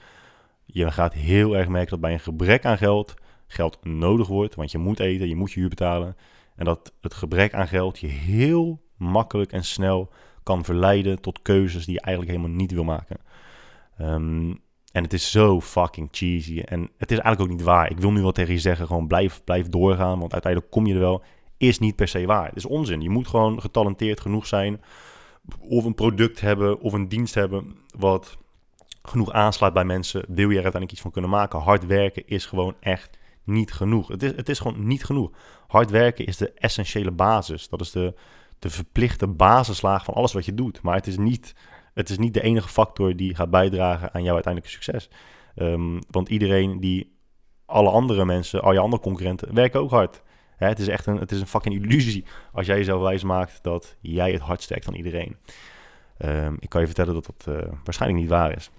[0.65, 3.15] je gaat heel erg merken dat bij een gebrek aan geld
[3.47, 4.55] geld nodig wordt.
[4.55, 6.17] Want je moet eten, je moet je huur betalen.
[6.57, 10.13] En dat het gebrek aan geld je heel makkelijk en snel
[10.43, 13.17] kan verleiden tot keuzes die je eigenlijk helemaal niet wil maken.
[14.01, 14.61] Um,
[14.93, 16.61] en het is zo fucking cheesy.
[16.61, 17.91] En het is eigenlijk ook niet waar.
[17.91, 20.19] Ik wil nu wel tegen je zeggen, gewoon blijf, blijf doorgaan.
[20.19, 21.23] Want uiteindelijk kom je er wel.
[21.57, 22.47] Is niet per se waar.
[22.47, 23.01] Het is onzin.
[23.01, 24.81] Je moet gewoon getalenteerd genoeg zijn.
[25.59, 28.39] Of een product hebben of een dienst hebben wat
[29.03, 30.25] genoeg aanslaat bij mensen.
[30.29, 31.61] Wil je er uiteindelijk iets van kunnen maken.
[31.61, 34.09] Hard werken is gewoon echt niet genoeg.
[34.09, 35.31] Het is, het is gewoon niet genoeg.
[35.67, 37.69] Hard werken is de essentiële basis.
[37.69, 38.15] Dat is de,
[38.59, 40.83] de verplichte basislaag van alles wat je doet.
[40.83, 41.55] Maar het is niet,
[41.95, 45.11] het is niet de enige factor die gaat bijdragen aan jouw uiteindelijke succes.
[45.57, 47.19] Um, want iedereen die,
[47.67, 50.23] alle andere mensen, al je andere concurrenten, werken ook hard.
[50.69, 53.97] Het is echt een, het is een fucking illusie als jij jezelf wijs maakt dat
[54.01, 55.37] jij het hardst werkt van iedereen.
[56.19, 58.71] Um, ik kan je vertellen dat dat uh, waarschijnlijk niet waar is.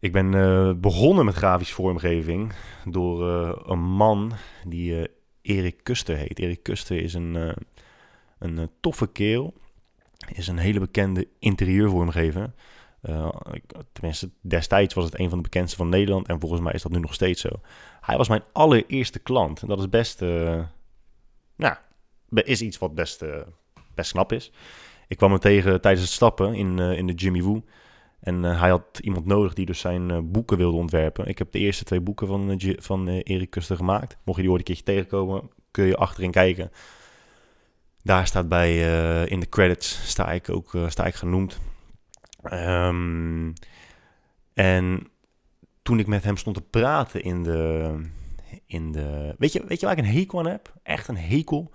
[0.00, 2.52] Ik ben uh, begonnen met grafische vormgeving
[2.84, 4.32] door uh, een man
[4.64, 5.10] die
[5.42, 6.38] Erik Kuster heet.
[6.38, 7.54] Erik Kuster is een
[8.38, 9.54] een eh, toffe keel.
[10.32, 12.52] Is een hele bekende interieurvormgever.
[13.02, 13.28] Uh,
[13.92, 16.28] tenminste, destijds was het een van de bekendste van Nederland.
[16.28, 17.48] En volgens mij is dat nu nog steeds zo.
[18.00, 19.62] Hij was mijn allereerste klant.
[19.62, 20.22] En dat is best...
[20.22, 20.62] Uh,
[21.56, 21.76] nou,
[22.30, 23.36] is iets wat best, uh,
[23.94, 24.52] best knap is.
[25.08, 27.64] Ik kwam hem tegen tijdens het stappen in, in de Jimmy Woo.
[28.20, 31.26] En hij had iemand nodig die dus zijn boeken wilde ontwerpen.
[31.26, 34.16] Ik heb de eerste twee boeken van, van Erik Kuster gemaakt.
[34.24, 36.70] Mocht je die ooit een keertje tegenkomen, kun je achterin kijken.
[38.02, 38.76] Daar staat bij
[39.26, 41.58] in de credits sta ik ook sta ik genoemd.
[42.42, 43.52] Um,
[44.54, 45.10] en
[45.82, 47.94] toen ik met hem stond te praten in de,
[48.66, 50.72] in de weet je, weet je waar ik een hekel aan heb?
[50.82, 51.70] Echt een hekel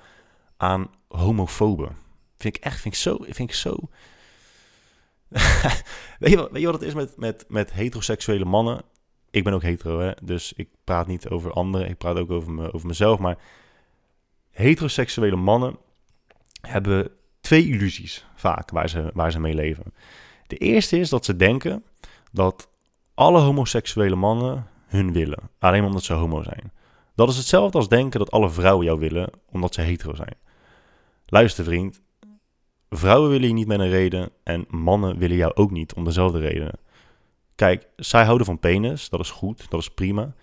[0.58, 1.96] aan homofoben.
[2.38, 3.76] Vind ik echt, vind ik zo, vind ik zo.
[6.20, 8.82] weet, je wat, weet je wat het is met, met, met heteroseksuele mannen?
[9.30, 10.12] Ik ben ook hetero, hè?
[10.22, 11.90] dus ik praat niet over anderen.
[11.90, 13.20] Ik praat ook over, me, over mezelf.
[13.20, 13.38] Maar
[14.52, 15.78] heteroseksuele mannen
[16.62, 17.12] hebben
[17.42, 19.94] twee illusies vaak waar ze, waar ze mee leven.
[20.54, 21.84] De eerste is dat ze denken
[22.32, 22.70] dat
[23.14, 26.72] alle homoseksuele mannen hun willen, alleen omdat ze homo zijn.
[27.16, 30.36] Dat is hetzelfde als denken dat alle vrouwen jou willen omdat ze hetero zijn.
[31.26, 32.02] Luister vriend,
[32.90, 36.40] vrouwen willen je niet met een reden en mannen willen jou ook niet om dezelfde
[36.40, 36.80] redenen.
[37.56, 40.34] Kijk, zij houden van penis, dat is goed, dat is prima.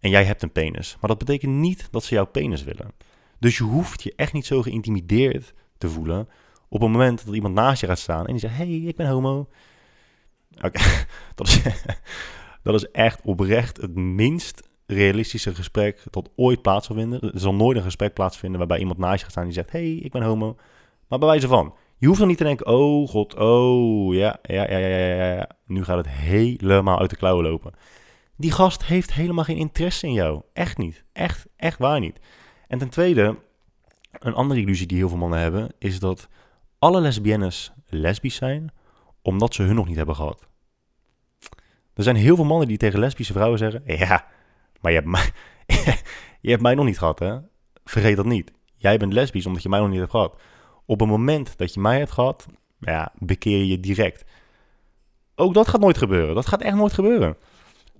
[0.00, 2.92] En jij hebt een penis, maar dat betekent niet dat ze jouw penis willen.
[3.38, 6.28] Dus je hoeft je echt niet zo geïntimideerd te voelen.
[6.74, 9.08] Op het moment dat iemand naast je gaat staan en die zegt: hey, ik ben
[9.08, 9.48] homo.
[10.56, 10.80] Oké,
[11.34, 11.62] dat, is,
[12.62, 17.20] dat is echt oprecht het minst realistische gesprek dat ooit plaats zal vinden.
[17.20, 19.92] Er zal nooit een gesprek plaatsvinden waarbij iemand naast je gaat staan die zegt: hey,
[19.94, 20.56] ik ben homo.
[21.08, 21.74] Maar bij wijze van.
[21.98, 25.48] Je hoeft dan niet te denken: oh god, oh ja, ja, ja, ja, ja, ja.
[25.66, 27.72] Nu gaat het helemaal uit de klauwen lopen.
[28.36, 30.42] Die gast heeft helemaal geen interesse in jou.
[30.52, 31.04] Echt niet.
[31.12, 32.20] Echt, echt waar niet.
[32.68, 33.36] En ten tweede,
[34.12, 36.28] een andere illusie die heel veel mannen hebben, is dat
[36.84, 38.72] alle lesbiennes lesbisch zijn,
[39.22, 40.46] omdat ze hun nog niet hebben gehad.
[41.94, 44.26] Er zijn heel veel mannen die tegen lesbische vrouwen zeggen: Ja,
[44.80, 45.30] maar je hebt mij,
[46.40, 47.38] je hebt mij nog niet gehad, hè?
[47.84, 48.52] Vergeet dat niet.
[48.76, 50.40] Jij bent lesbisch omdat je mij nog niet hebt gehad.
[50.86, 52.46] Op het moment dat je mij hebt gehad,
[52.78, 54.24] ja, bekeer je direct.
[55.34, 56.34] Ook dat gaat nooit gebeuren.
[56.34, 57.36] Dat gaat echt nooit gebeuren.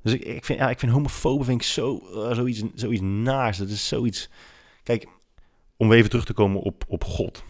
[0.03, 3.59] Dus ik, ik, vind, ja, ik vind homofoben vind ik zo, uh, zoiets, zoiets naars.
[3.59, 4.30] Dat is zoiets...
[4.82, 5.09] Kijk,
[5.76, 7.45] om even terug te komen op, op God.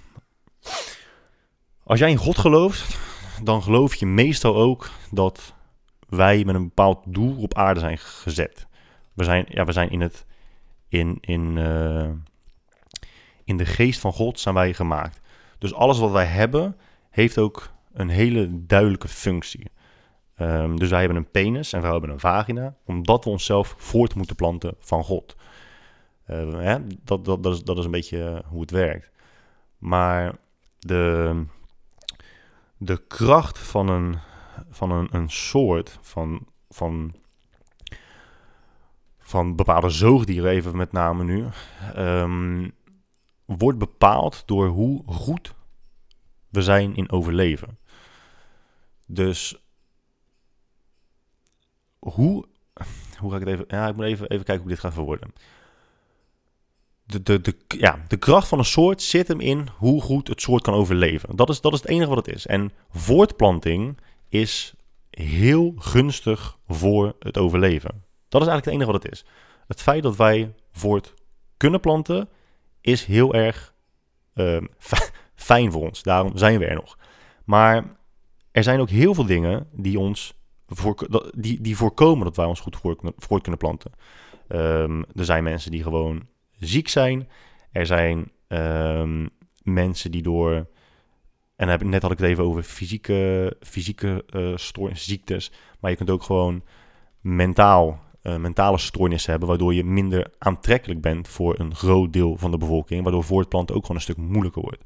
[1.85, 2.99] Als jij in God gelooft,
[3.43, 5.55] dan geloof je meestal ook dat
[6.09, 8.67] wij met een bepaald doel op aarde zijn gezet.
[9.13, 10.27] We zijn, ja, we zijn in, het,
[10.89, 12.11] in, in, uh,
[13.45, 15.21] in de geest van God zijn wij gemaakt.
[15.59, 16.77] Dus alles wat wij hebben,
[17.11, 19.71] heeft ook een hele duidelijke functie.
[20.39, 24.15] Um, dus wij hebben een penis en vrouwen hebben een vagina, omdat we onszelf voort
[24.15, 25.37] moeten planten van God.
[26.31, 26.79] Uh, hè?
[26.87, 29.11] Dat, dat, dat, is, dat is een beetje hoe het werkt.
[29.79, 30.35] Maar
[30.79, 31.45] de,
[32.85, 34.19] de kracht van een,
[34.71, 37.15] van een, een soort, van, van,
[39.19, 41.49] van bepaalde zoogdieren, even met name nu,
[41.97, 42.73] um,
[43.45, 45.55] wordt bepaald door hoe goed
[46.49, 47.79] we zijn in overleven.
[49.07, 49.57] Dus
[51.99, 52.47] hoe,
[53.19, 55.33] hoe ga ik het even, ja, ik moet even, even kijken hoe dit gaat verwoorden.
[57.07, 60.41] De, de, de, ja, de kracht van een soort zit hem in hoe goed het
[60.41, 61.37] soort kan overleven.
[61.37, 62.47] Dat is, dat is het enige wat het is.
[62.47, 63.99] En voortplanting
[64.29, 64.75] is
[65.11, 68.05] heel gunstig voor het overleven.
[68.29, 69.25] Dat is eigenlijk het enige wat het is.
[69.67, 71.15] Het feit dat wij voort
[71.57, 72.29] kunnen planten
[72.81, 73.75] is heel erg
[74.35, 74.63] uh,
[75.35, 76.03] fijn voor ons.
[76.03, 76.99] Daarom zijn we er nog.
[77.45, 77.97] Maar
[78.53, 80.35] er zijn ook heel veel dingen die ons
[81.35, 83.93] die, die voorkomen dat wij ons goed voort, kunnen planten.
[84.49, 86.27] Um, er zijn mensen die gewoon
[86.59, 87.29] ziek zijn.
[87.73, 89.31] Er zijn um,
[89.63, 90.67] mensen die door.
[91.57, 95.53] En heb, net had ik het even over fysieke, fysieke uh, ziektes.
[95.81, 96.63] Maar je kunt ook gewoon
[97.21, 99.49] mentaal, uh, mentale stoornissen hebben.
[99.49, 103.03] Waardoor je minder aantrekkelijk bent voor een groot deel van de bevolking.
[103.03, 104.83] Waardoor voortplanten ook gewoon een stuk moeilijker wordt.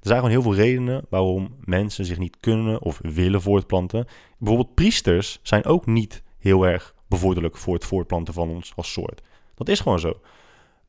[0.00, 4.06] Er zijn gewoon heel veel redenen waarom mensen zich niet kunnen of willen voortplanten.
[4.38, 9.22] Bijvoorbeeld priesters zijn ook niet heel erg bevorderlijk voor het voortplanten van ons als soort.
[9.54, 10.20] Dat is gewoon zo.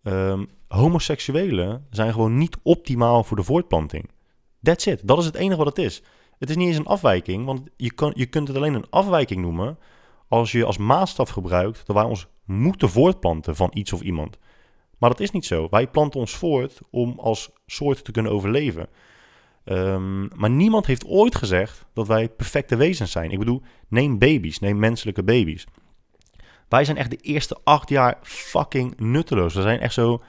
[0.03, 4.09] Um, homoseksuelen zijn gewoon niet optimaal voor de voortplanting.
[4.61, 5.07] That's it.
[5.07, 6.01] Dat is het enige wat het is.
[6.39, 9.41] Het is niet eens een afwijking, want je, kan, je kunt het alleen een afwijking
[9.41, 9.77] noemen
[10.27, 14.37] als je als maatstaf gebruikt dat wij ons moeten voortplanten van iets of iemand.
[14.97, 15.67] Maar dat is niet zo.
[15.69, 18.87] Wij planten ons voort om als soort te kunnen overleven.
[19.65, 23.31] Um, maar niemand heeft ooit gezegd dat wij perfecte wezens zijn.
[23.31, 25.65] Ik bedoel, neem baby's, neem menselijke baby's.
[26.73, 29.53] Wij zijn echt de eerste acht jaar fucking nutteloos.
[29.53, 30.23] We zijn echt zo,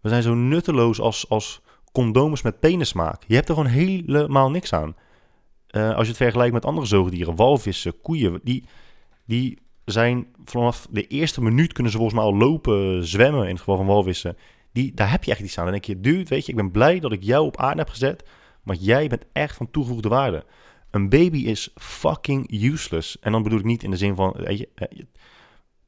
[0.00, 1.60] we zijn zo nutteloos als, als
[1.92, 3.22] condooms met penissmaak.
[3.26, 4.96] Je hebt er gewoon helemaal niks aan.
[5.70, 8.64] Uh, als je het vergelijkt met andere zoogdieren, walvissen, koeien, die,
[9.24, 13.58] die zijn vanaf de eerste minuut kunnen ze volgens mij al lopen, zwemmen in het
[13.58, 14.36] geval van walvissen.
[14.72, 15.64] Die, daar heb je echt iets aan.
[15.64, 17.88] Dan denk je, dude, weet je, ik ben blij dat ik jou op aarde heb
[17.88, 18.28] gezet,
[18.62, 20.44] maar jij bent echt van toegevoegde waarde.
[20.90, 23.18] Een baby is fucking useless.
[23.18, 24.88] En dan bedoel ik niet in de zin van, weet je, eh,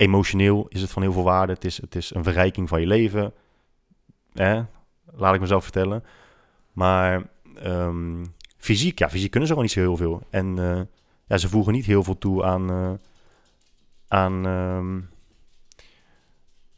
[0.01, 1.53] emotioneel is het van heel veel waarde.
[1.53, 3.33] Het is, het is een verrijking van je leven.
[4.33, 4.61] Eh,
[5.05, 6.05] laat ik mezelf vertellen.
[6.73, 7.31] Maar
[7.65, 10.27] um, fysiek, ja, fysiek kunnen ze gewoon niet zo heel veel.
[10.31, 10.81] En uh,
[11.27, 12.93] ja, ze voegen niet heel veel toe aan, uh,
[14.09, 15.09] aan, um,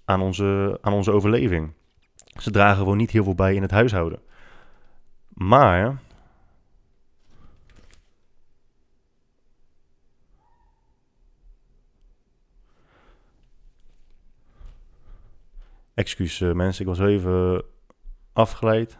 [0.05, 1.73] aan, onze, aan onze overleving.
[2.41, 4.20] Ze dragen gewoon niet heel veel bij in het huishouden.
[5.29, 6.01] Maar
[15.95, 17.64] Excuus uh, mensen, ik was even
[18.32, 18.97] afgeleid.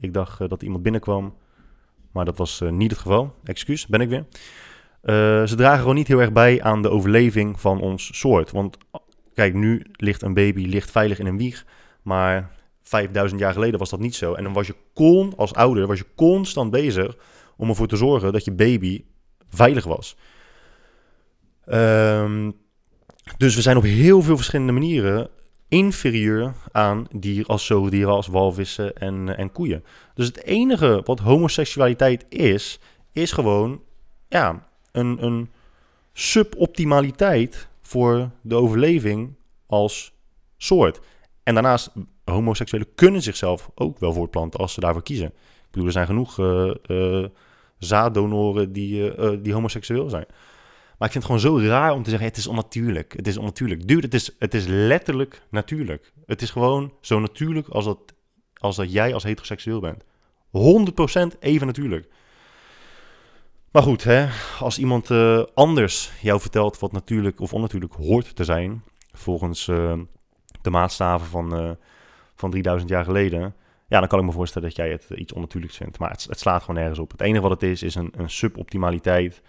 [0.00, 1.34] Ik dacht uh, dat iemand binnenkwam,
[2.12, 3.34] maar dat was uh, niet het geval.
[3.44, 4.26] Excuus, ben ik weer.
[5.46, 8.50] ze dragen gewoon niet heel erg bij aan de overleving van ons soort.
[8.50, 8.78] Want
[9.34, 11.66] kijk, nu ligt een baby ligt veilig in een wieg,
[12.02, 12.50] maar
[12.82, 14.34] 5000 jaar geleden was dat niet zo.
[14.34, 17.16] En dan was je kon, als ouder, was je constant bezig
[17.56, 19.04] om ervoor te zorgen dat je baby
[19.48, 20.16] veilig was.
[21.66, 22.52] Um,
[23.36, 25.30] dus we zijn op heel veel verschillende manieren
[25.68, 29.84] inferieur aan dieren als zoogdieren, als walvissen en, en koeien.
[30.14, 32.78] Dus het enige wat homoseksualiteit is,
[33.12, 33.80] is gewoon
[34.28, 35.50] ja, een, een
[36.12, 39.34] suboptimaliteit voor de overleving
[39.66, 40.12] als
[40.56, 41.00] soort.
[41.42, 41.90] En daarnaast,
[42.24, 45.26] homoseksuelen kunnen zichzelf ook wel voortplanten als ze daarvoor kiezen.
[45.26, 47.26] Ik bedoel, er zijn genoeg uh, uh,
[47.78, 50.26] zaaddonoren die, die homoseksueel zijn.
[51.04, 53.12] Ik vind het gewoon zo raar om te zeggen: het is onnatuurlijk.
[53.16, 53.88] Het is onnatuurlijk.
[53.88, 56.12] Dude, het is, het is letterlijk natuurlijk.
[56.26, 57.98] Het is gewoon zo natuurlijk als dat,
[58.54, 60.04] als dat jij als heteroseksueel bent.
[61.34, 62.08] 100% even natuurlijk.
[63.70, 64.26] Maar goed, hè,
[64.58, 68.82] als iemand uh, anders jou vertelt wat natuurlijk of onnatuurlijk hoort te zijn,
[69.12, 69.98] volgens uh,
[70.62, 71.70] de maatstaven van, uh,
[72.34, 73.54] van 3000 jaar geleden,
[73.88, 75.98] ja, dan kan ik me voorstellen dat jij het iets onnatuurlijks vindt.
[75.98, 77.10] Maar het, het slaat gewoon nergens op.
[77.10, 79.42] Het enige wat het is, is een, een suboptimaliteit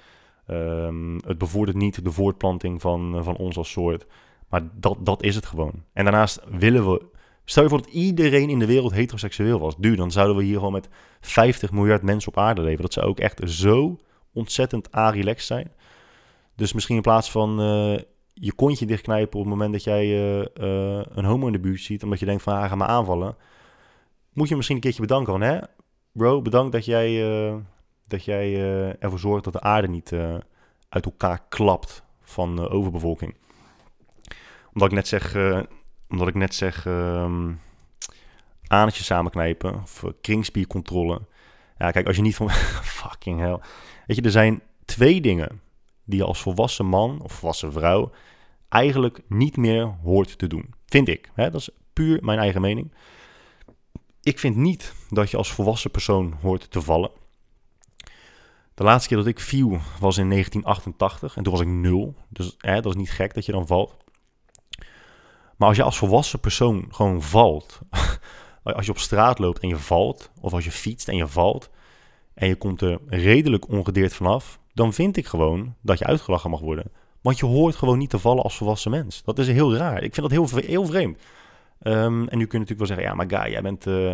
[0.48, 4.06] Ehm, het bevordert niet de voortplanting van, van ons als soort.
[4.50, 5.84] Maar dat, dat is het gewoon.
[5.94, 7.02] En daarnaast willen we...
[7.46, 9.76] Stel je voor dat iedereen in de wereld heteroseksueel was.
[9.78, 10.90] Duur, dan zouden we hier gewoon met
[11.20, 12.82] 50 miljard mensen op aarde leven.
[12.82, 13.98] Dat zou ook echt zo
[14.34, 15.72] ontzettend a-relaxed zijn.
[16.56, 18.00] Dus misschien in plaats van uh,
[18.34, 20.46] je kontje dichtknijpen op het moment dat jij uh,
[21.10, 23.36] een homo in de buurt ziet, omdat je denkt van ah, gaat me aanvallen,
[24.34, 25.60] moet je misschien een keertje bedanken hè,
[26.12, 27.12] bro, bedankt dat jij,
[28.08, 28.56] dat jij
[29.00, 30.12] ervoor zorgt dat de aarde niet
[30.90, 33.36] uit elkaar klapt van overbevolking.
[34.74, 35.36] Omdat ik net zeg,
[36.10, 37.60] omdat ik net zeg, um,
[38.90, 41.22] samenknijpen of kringspiercontrole.
[41.78, 42.50] Ja, kijk, als je niet van
[43.00, 43.60] fucking hell.
[44.08, 45.62] Weet je, er zijn twee dingen
[46.04, 48.12] die je als volwassen man of volwassen vrouw
[48.70, 50.74] eigenlijk niet meer hoort te doen.
[50.86, 51.30] Vind ik.
[51.34, 51.52] Hè?
[51.52, 52.94] Dat is puur mijn eigen mening.
[54.22, 57.12] Ik vind niet dat je als volwassen persoon hoort te vallen.
[58.76, 59.70] De laatste keer dat ik viel
[60.00, 62.16] was in 1988 en toen was ik nul.
[62.30, 63.96] Dus hè, dat is niet gek dat je dan valt.
[65.56, 67.80] Maar als je als volwassen persoon gewoon valt,
[68.64, 71.70] als je op straat loopt en je valt, of als je fietst en je valt,
[72.34, 76.60] en je komt er redelijk ongedeerd vanaf, dan vind ik gewoon dat je uitgelachen mag
[76.60, 76.92] worden.
[77.22, 79.24] Want je hoort gewoon niet te vallen als volwassen mens.
[79.24, 80.04] Dat is heel raar.
[80.04, 81.18] Ik vind dat heel, heel vreemd.
[81.82, 84.14] Um, en nu kun je natuurlijk wel zeggen, ja, maar guy, jij bent uh,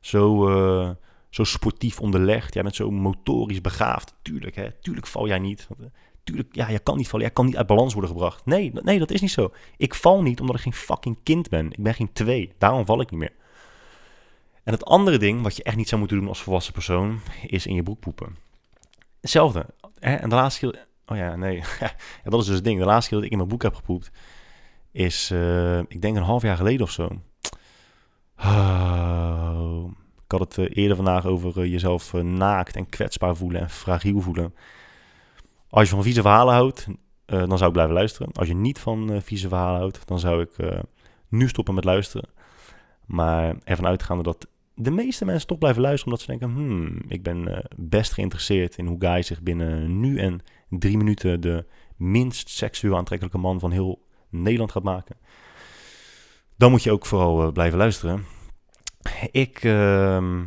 [0.00, 0.90] zo, uh,
[1.30, 2.54] zo sportief onderlegd.
[2.54, 4.14] Jij bent zo motorisch begaafd.
[4.22, 4.72] Tuurlijk, hè.
[4.72, 5.68] Tuurlijk val jij niet.
[5.80, 5.86] Uh,
[6.24, 7.24] tuurlijk, ja, je kan niet vallen.
[7.24, 8.46] Jij kan niet uit balans worden gebracht.
[8.46, 9.52] Nee, nee, dat is niet zo.
[9.76, 11.70] Ik val niet omdat ik geen fucking kind ben.
[11.70, 12.52] Ik ben geen twee.
[12.58, 13.32] Daarom val ik niet meer.
[14.64, 17.66] En het andere ding, wat je echt niet zou moeten doen als volwassen persoon, is
[17.66, 18.36] in je broek poepen.
[19.20, 19.66] Hetzelfde.
[19.98, 20.14] Hè?
[20.14, 20.86] En de laatste keer...
[21.06, 21.56] Oh ja, nee.
[21.80, 22.78] ja, dat is dus het ding.
[22.78, 24.10] De laatste keer dat ik in mijn boek heb gepoept,
[24.92, 27.08] is, uh, ik denk een half jaar geleden of zo.
[28.36, 29.84] Oh,
[30.32, 34.20] ik had het uh, eerder vandaag over uh, jezelf naakt en kwetsbaar voelen en fragiel
[34.20, 34.54] voelen.
[35.68, 36.86] Als je van vieze verhalen houdt,
[37.26, 38.32] dan zou ik blijven luisteren.
[38.32, 40.82] Als je niet van vieze verhalen houdt, dan zou ik
[41.28, 42.28] nu stoppen met luisteren.
[43.06, 47.22] Maar ervan uitgaande dat de meeste mensen toch blijven luisteren omdat ze denken: hmm, ik
[47.22, 51.66] ben best geïnteresseerd in hoe Guy zich binnen nu en drie minuten de
[51.96, 55.16] minst seksueel aantrekkelijke man van heel Nederland gaat maken.
[56.56, 58.24] Dan moet je ook vooral blijven luisteren.
[59.30, 60.42] Ik, uh,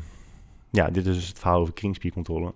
[0.69, 2.53] ja, dit is dus het verhaal over kringspiercontrole.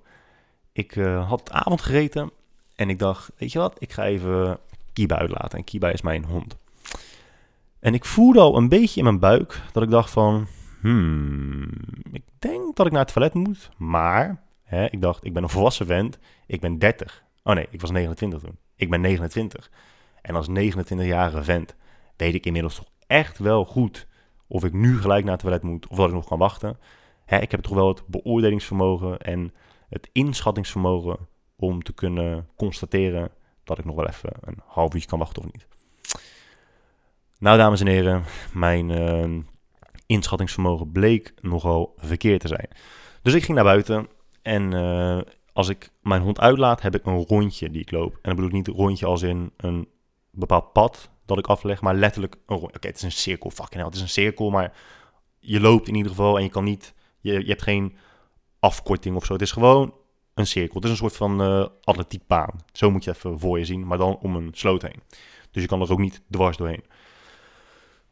[0.71, 2.31] Ik uh, had avond gegeten
[2.75, 4.59] en ik dacht: weet je wat, ik ga even
[4.93, 5.57] Kiba uitlaten.
[5.57, 6.57] En Kiba is mijn hond.
[7.79, 10.47] En ik voelde al een beetje in mijn buik dat ik dacht van,
[10.81, 11.69] hmm,
[12.11, 13.69] ik denk dat ik naar het toilet moet.
[13.77, 17.23] Maar, hè, ik dacht, ik ben een volwassen vent, ik ben 30.
[17.43, 18.57] Oh nee, ik was 29 toen.
[18.75, 19.69] Ik ben 29.
[20.21, 21.75] En als 29-jarige vent
[22.15, 24.07] weet ik inmiddels toch echt wel goed
[24.47, 26.77] of ik nu gelijk naar het toilet moet of dat ik nog kan wachten.
[27.25, 29.53] Hè, ik heb toch wel het beoordelingsvermogen en
[29.89, 31.17] het inschattingsvermogen
[31.55, 33.31] om te kunnen constateren
[33.63, 35.67] dat ik nog wel even een half uurtje kan wachten of niet.
[37.39, 38.23] Nou, dames en heren,
[38.53, 39.41] mijn uh,
[40.05, 42.67] inschattingsvermogen bleek nogal verkeerd te zijn.
[43.21, 44.07] Dus ik ging naar buiten
[44.41, 45.19] en uh,
[45.53, 48.13] als ik mijn hond uitlaat, heb ik een rondje die ik loop.
[48.13, 49.87] En dan bedoel ik niet een rondje als in een
[50.31, 52.57] bepaald pad dat ik afleg, maar letterlijk een.
[52.57, 54.73] Oké, het is een cirkel, fucking hell, het is een cirkel, maar
[55.39, 57.97] je loopt in ieder geval en je kan niet, je, je hebt geen
[58.59, 59.33] afkorting of zo.
[59.33, 59.93] Het is gewoon
[60.33, 60.75] een cirkel.
[60.75, 62.59] Het is een soort van uh, atletiekbaan.
[62.71, 65.01] Zo moet je even voor je zien, maar dan om een sloot heen.
[65.51, 66.83] Dus je kan er ook niet dwars doorheen.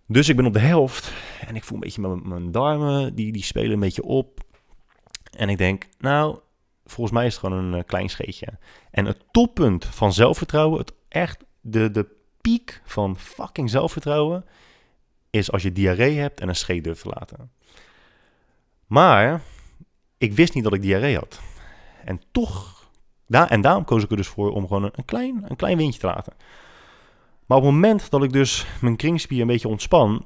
[0.07, 1.13] Dus ik ben op de helft
[1.47, 4.39] en ik voel een beetje mijn, mijn darmen, die, die spelen een beetje op.
[5.37, 6.39] En ik denk, nou,
[6.85, 8.47] volgens mij is het gewoon een uh, klein scheetje.
[8.91, 12.14] En het toppunt van zelfvertrouwen, het echt de, de
[12.45, 14.45] piek van fucking zelfvertrouwen,
[15.29, 17.51] is als je diarree hebt en een scheet durft te laten.
[18.85, 19.41] Maar
[20.17, 21.41] ik wist niet dat ik diarree had.
[22.03, 22.87] En toch,
[23.27, 25.99] da en daarom koos ik er dus voor om gewoon een, klein, een klein windje
[25.99, 26.33] te laten.
[27.45, 30.25] Maar op het moment dat ik dus mijn kringspier een beetje ontspan,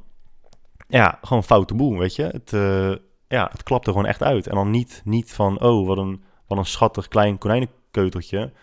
[0.88, 2.24] ja, gewoon foute boel, weet je.
[2.24, 2.96] Het, uh,
[3.28, 4.48] ja, het klapt er gewoon echt uit.
[4.48, 8.54] En dan niet, niet van, oh, wat een, wat een schattig klein konijnenkeuteltje.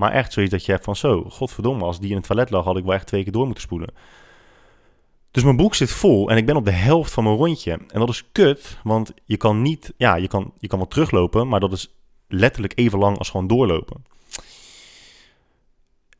[0.00, 2.64] Maar echt zoiets dat je hebt van, zo, godverdomme, als die in het toilet lag,
[2.64, 3.94] had ik wel echt twee keer door moeten spoelen.
[5.30, 7.72] Dus mijn broek zit vol en ik ben op de helft van mijn rondje.
[7.72, 11.48] En dat is kut, want je kan niet, ja, je kan, je kan wel teruglopen,
[11.48, 11.94] maar dat is
[12.28, 14.04] letterlijk even lang als gewoon doorlopen.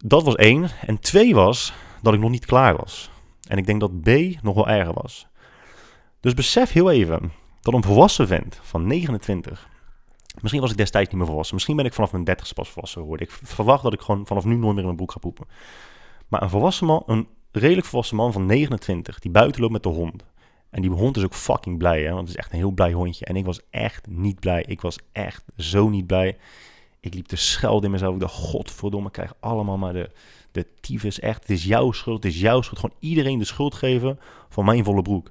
[0.05, 0.70] Dat was één.
[0.87, 1.72] En twee was
[2.03, 3.11] dat ik nog niet klaar was.
[3.49, 4.09] En ik denk dat B
[4.43, 5.26] nog wel erger was.
[6.20, 9.68] Dus besef heel even dat een volwassen vent van 29.
[10.41, 11.55] Misschien was ik destijds niet meer volwassen.
[11.55, 13.26] Misschien ben ik vanaf mijn 30 pas volwassen geworden.
[13.26, 15.47] Ik verwacht dat ik gewoon vanaf nu nooit meer in mijn broek ga poepen.
[16.28, 19.89] Maar een volwassen man, een redelijk volwassen man van 29, die buiten loopt met de
[19.89, 20.24] hond.
[20.70, 22.09] En die hond is ook fucking blij, hè?
[22.09, 23.24] want het is echt een heel blij hondje.
[23.24, 24.64] En ik was echt niet blij.
[24.66, 26.37] Ik was echt zo niet blij.
[27.01, 28.14] Ik liep te schelden in mezelf.
[28.14, 30.11] Ik dacht, godverdomme, ik krijg allemaal maar de,
[30.53, 31.20] de tyfus.
[31.20, 32.78] Echt, het is jouw schuld, het is jouw schuld.
[32.78, 34.18] Gewoon iedereen de schuld geven
[34.49, 35.31] van mijn volle broek.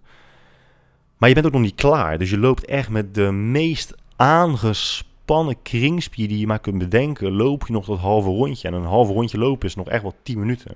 [1.18, 2.18] Maar je bent ook nog niet klaar.
[2.18, 7.32] Dus je loopt echt met de meest aangespannen kringspier die je maar kunt bedenken.
[7.32, 8.68] Loop je nog dat halve rondje.
[8.68, 10.76] En een halve rondje lopen is nog echt wel 10 minuten.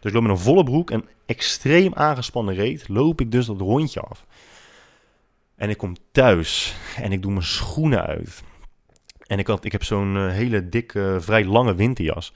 [0.00, 2.88] Dus ik loop met een volle broek en extreem aangespannen reet.
[2.88, 4.26] Loop ik dus dat rondje af.
[5.56, 8.42] En ik kom thuis en ik doe mijn schoenen uit.
[9.26, 12.32] En ik, had, ik heb zo'n eh, hele dikke, vrij lange winterjas.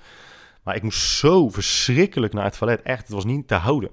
[0.63, 2.83] Maar ik moest zo verschrikkelijk naar het toilet.
[2.83, 3.91] Echt, het was niet te houden.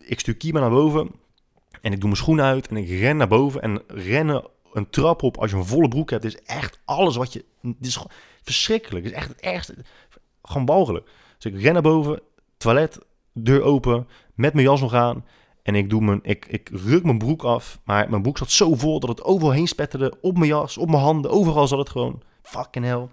[0.00, 1.10] Ik stuur Kima naar boven.
[1.80, 2.68] En ik doe mijn schoenen uit.
[2.68, 3.62] En ik ren naar boven.
[3.62, 6.24] En rennen een trap op als je een volle broek hebt.
[6.24, 7.44] is echt alles wat je...
[7.60, 7.98] Het is
[8.42, 9.04] verschrikkelijk.
[9.04, 9.74] Het is echt het ergste.
[10.42, 11.10] Gewoon walgelijk.
[11.38, 12.20] Dus ik ren naar boven.
[12.56, 12.98] Toilet,
[13.32, 14.08] deur open.
[14.34, 15.24] Met mijn jas nog aan.
[15.62, 17.80] En ik, doe mijn, ik, ik ruk mijn broek af.
[17.84, 20.14] Maar mijn broek zat zo vol dat het overal heen spetterde.
[20.20, 21.30] Op mijn jas, op mijn handen.
[21.30, 22.22] Overal zat het gewoon.
[22.42, 23.08] Fucking hell.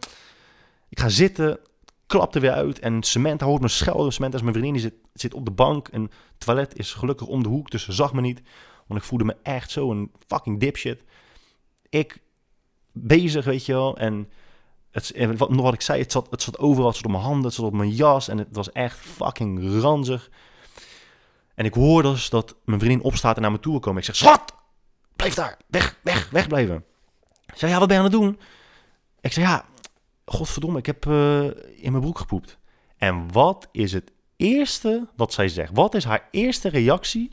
[0.89, 1.60] Ik ga zitten.
[2.07, 2.80] Klap er weer uit.
[2.80, 4.14] En Cement hoort me schelden.
[4.14, 4.74] Cement is mijn vriendin.
[4.74, 5.88] Die zit, zit op de bank.
[5.88, 7.72] En toilet is gelukkig om de hoek.
[7.72, 8.41] Dus ze zag me niet.
[8.88, 11.03] Want ik voelde me echt zo een fucking dipshit.
[11.90, 12.22] Ik
[12.92, 13.98] bezig, weet je wel.
[13.98, 14.30] En
[14.92, 16.88] het, wat, wat ik zei, het zat, het zat overal.
[16.88, 18.28] Het zat op mijn handen, het zat op mijn jas.
[18.28, 20.30] En het was echt fucking ranzig.
[21.56, 24.00] En ik hoor dus dat mijn vriendin opstaat en naar me toe wil komen.
[24.00, 24.56] Ik zeg, schat,
[25.16, 26.84] blijf daar, weg, weg, wegblijven.
[27.46, 28.40] Ze zei, ja, wat ben je aan het doen?
[29.20, 29.66] Ik zei, ja,
[30.26, 31.44] godverdomme, ik heb uh,
[31.76, 32.58] in mijn broek gepoept.
[32.98, 35.72] En wat is het eerste wat zij zegt?
[35.74, 37.32] Wat is haar eerste reactie?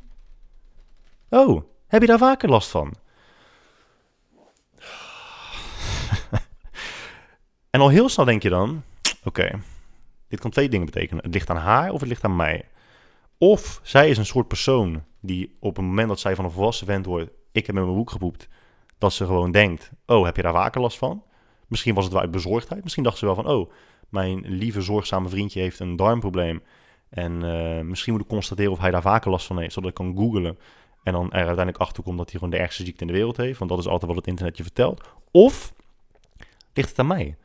[1.29, 2.95] Oh, heb je daar vaker last van?
[7.71, 8.83] En al heel snel denk je dan,
[9.25, 9.61] oké,
[10.29, 11.25] dit kan twee dingen betekenen.
[11.25, 12.65] Het ligt aan haar of het ligt aan mij.
[13.39, 16.87] Of zij is een soort persoon die op het moment dat zij van een volwassen
[16.87, 18.49] vent wordt, ik heb in mijn boek gepoept,
[18.99, 21.23] dat ze gewoon denkt, oh, heb je daar vaker last van?
[21.67, 22.83] Misschien was het wel uit bezorgdheid.
[22.83, 23.71] Misschien dacht ze wel van, oh,
[24.09, 26.63] mijn lieve zorgzame vriendje heeft een darmprobleem.
[27.09, 29.95] En uh, misschien moet ik constateren of hij daar vaker last van heeft, zodat ik
[29.95, 30.59] kan googlen.
[31.03, 33.37] En dan er uiteindelijk achter komt dat hij gewoon de ergste ziekte in de wereld
[33.37, 33.59] heeft.
[33.59, 35.09] Want dat is altijd wat het internet je vertelt.
[35.31, 35.73] Of
[36.73, 37.37] ligt het aan mij?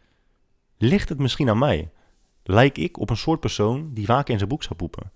[0.81, 1.89] Ligt het misschien aan mij?
[2.43, 5.11] Lijk ik op een soort persoon die vaker in zijn boek zou poepen?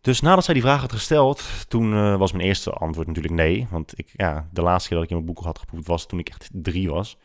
[0.00, 3.66] Dus nadat zij die vraag had gesteld, toen uh, was mijn eerste antwoord natuurlijk nee.
[3.70, 6.18] Want ik, ja, de laatste keer dat ik in mijn boek had gepoept was toen
[6.18, 7.18] ik echt drie was.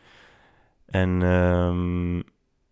[0.86, 2.22] En um,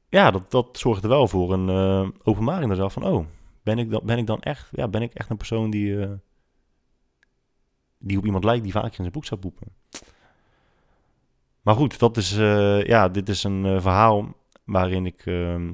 [0.08, 3.26] ja, dat, dat zorgde wel voor een uh, openbaring van, oh,
[3.62, 6.10] ben ik, dan, ben ik dan echt, ja, ben ik echt een persoon die, uh,
[7.98, 9.66] die op iemand lijkt die vaker in zijn boek zou poepen.
[11.62, 12.30] Maar goed, dat is,
[12.86, 14.34] ja, dit is een verhaal
[14.64, 15.72] waarin ik ehm,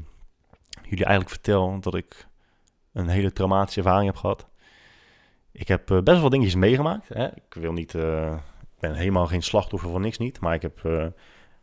[0.82, 2.26] jullie eigenlijk vertel dat ik
[2.92, 4.48] een hele traumatische ervaring heb gehad.
[5.52, 7.08] Ik heb uh, best wel dingetjes meegemaakt.
[7.08, 7.26] Hè.
[7.26, 10.40] Ik wil niet, ik ben helemaal geen slachtoffer van niks niet.
[10.40, 10.82] Maar ik heb,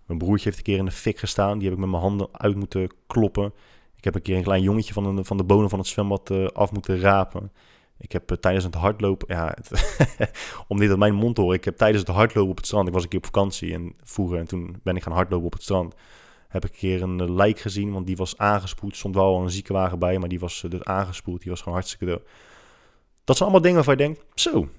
[0.05, 1.57] mijn broertje heeft een keer in de fik gestaan.
[1.57, 3.53] Die heb ik met mijn handen uit moeten kloppen.
[3.95, 6.53] Ik heb een keer een klein jongetje van de, van de bonen van het zwembad
[6.53, 7.51] af moeten rapen.
[7.97, 9.57] Ik heb tijdens het hardlopen, ja,
[10.67, 11.57] om dit uit mijn mond te horen.
[11.57, 13.93] Ik heb tijdens het hardlopen op het strand, ik was een keer op vakantie en
[14.03, 15.95] vroeger en toen ben ik gaan hardlopen op het strand
[16.55, 18.95] heb ik een keer een eh, lijk gezien, want die was aangespoeld.
[18.95, 21.41] Stond wel een ziekenwagen bij, maar die was uh, dus aangespoeld.
[21.41, 22.21] Die was gewoon hartstikke dood.
[23.23, 24.69] Dat zijn allemaal dingen waarvan je denkt, zo,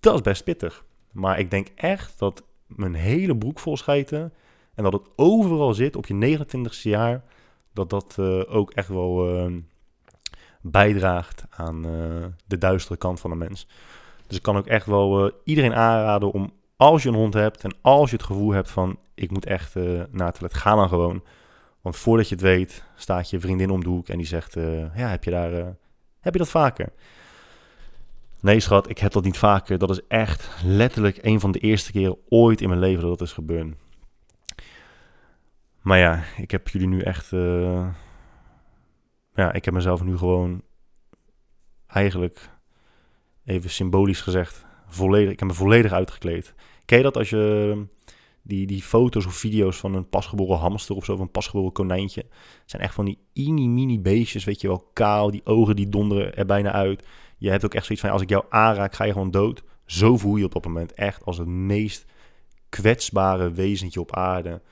[0.00, 0.84] dat is best pittig.
[1.12, 4.32] Maar ik denk echt dat mijn hele broek vol schijten
[4.74, 7.24] en dat het overal zit op je 29ste jaar,
[7.72, 9.56] dat dat ook echt wel uh,
[10.60, 11.82] bijdraagt aan
[12.46, 13.66] de duistere kant van de mens.
[14.26, 17.74] Dus ik kan ook echt wel iedereen aanraden om als je een hond hebt en
[17.80, 20.88] als je het gevoel hebt van ik moet echt uh, naar het toilet, ga dan
[20.88, 21.24] gewoon.
[21.80, 24.54] Want voordat je het weet, staat je vriendin om de hoek en die zegt,
[24.94, 25.52] ja, heb je daar,
[26.20, 26.92] heb je dat vaker?
[28.40, 29.78] Nee, schat, ik heb dat niet vaker.
[29.78, 33.26] Dat is echt letterlijk een van de eerste keren ooit in mijn leven dat dat
[33.28, 33.74] is gebeurd.
[35.80, 37.32] Maar ja, ik heb jullie nu echt,
[39.38, 40.62] ja, ik heb mezelf nu gewoon
[41.86, 42.50] eigenlijk,
[43.44, 46.54] even symbolisch gezegd, volledig, ik heb me volledig uitgekleed.
[46.84, 47.86] Ken je dat als je
[48.42, 52.26] die, die foto's of video's van een pasgeboren hamster of zo, of een pasgeboren konijntje.
[52.64, 55.30] zijn echt van die mini-mini beestjes, weet je wel, kaal.
[55.30, 57.04] Die ogen die donderen er bijna uit.
[57.36, 59.62] Je hebt ook echt zoiets van, als ik jou aanraak, ga je gewoon dood.
[59.86, 62.04] Zo voel je op dat moment echt als het meest
[62.68, 64.62] kwetsbare wezentje op aarde.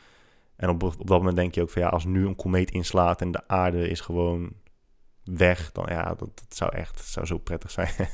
[0.57, 3.21] En op, op dat moment denk je ook van, ja, als nu een komeet inslaat
[3.21, 4.53] en de aarde is gewoon
[5.25, 7.91] weg, dan ja, dat, zou echt, zou zo prettig zijn.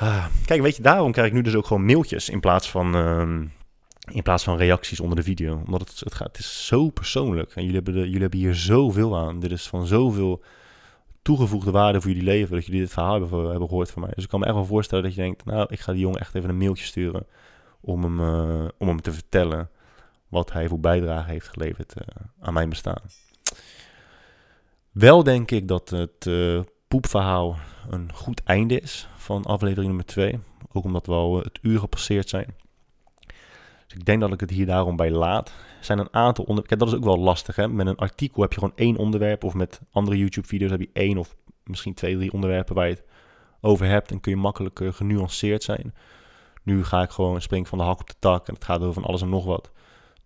[0.00, 2.96] Ah, kijk, weet je, daarom krijg ik nu dus ook gewoon mailtjes in plaats van,
[2.96, 3.40] uh,
[4.10, 5.62] in plaats van reacties onder de video.
[5.66, 7.54] Omdat het, het, gaat, het is zo persoonlijk.
[7.54, 9.40] En jullie hebben, jullie hebben hier zoveel aan.
[9.40, 10.42] Dit is van zoveel
[11.22, 12.54] toegevoegde waarde voor jullie leven.
[12.54, 14.10] Dat jullie dit verhaal hebben, hebben gehoord van mij.
[14.14, 15.44] Dus ik kan me echt wel voorstellen dat je denkt...
[15.44, 17.26] Nou, ik ga die jongen echt even een mailtje sturen.
[17.80, 19.70] Om hem, uh, om hem te vertellen
[20.28, 21.94] wat hij voor bijdrage heeft geleverd
[22.40, 23.02] aan mijn bestaan.
[24.90, 26.30] Wel denk ik dat het
[26.88, 27.56] poepverhaal
[27.88, 30.38] een goed einde is van aflevering nummer 2.
[30.72, 32.54] Ook omdat we al het uur gepasseerd zijn.
[33.86, 35.48] Dus ik denk dat ik het hier daarom bij laat.
[35.48, 36.78] Er zijn een aantal onderwerpen.
[36.78, 37.56] Dat is ook wel lastig.
[37.56, 37.68] Hè?
[37.68, 39.44] Met een artikel heb je gewoon één onderwerp.
[39.44, 43.04] Of met andere YouTube-video's heb je één of misschien twee, drie onderwerpen waar je het
[43.60, 44.10] over hebt.
[44.10, 45.94] En kun je makkelijk genuanceerd zijn.
[46.62, 48.48] Nu ga ik gewoon springen van de hak op de tak.
[48.48, 49.70] En het gaat over van alles en nog wat.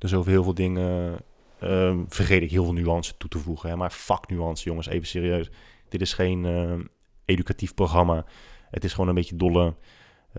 [0.02, 1.20] Dus over heel veel dingen
[1.62, 3.70] um, vergeet ik heel veel nuance toe te voegen.
[3.70, 3.76] Hè?
[3.76, 4.86] Maar fuck nuance, jongens.
[4.86, 5.50] Even serieus.
[5.88, 6.84] Dit is geen uh,
[7.24, 8.24] educatief programma.
[8.70, 9.74] Het is gewoon een beetje dolle.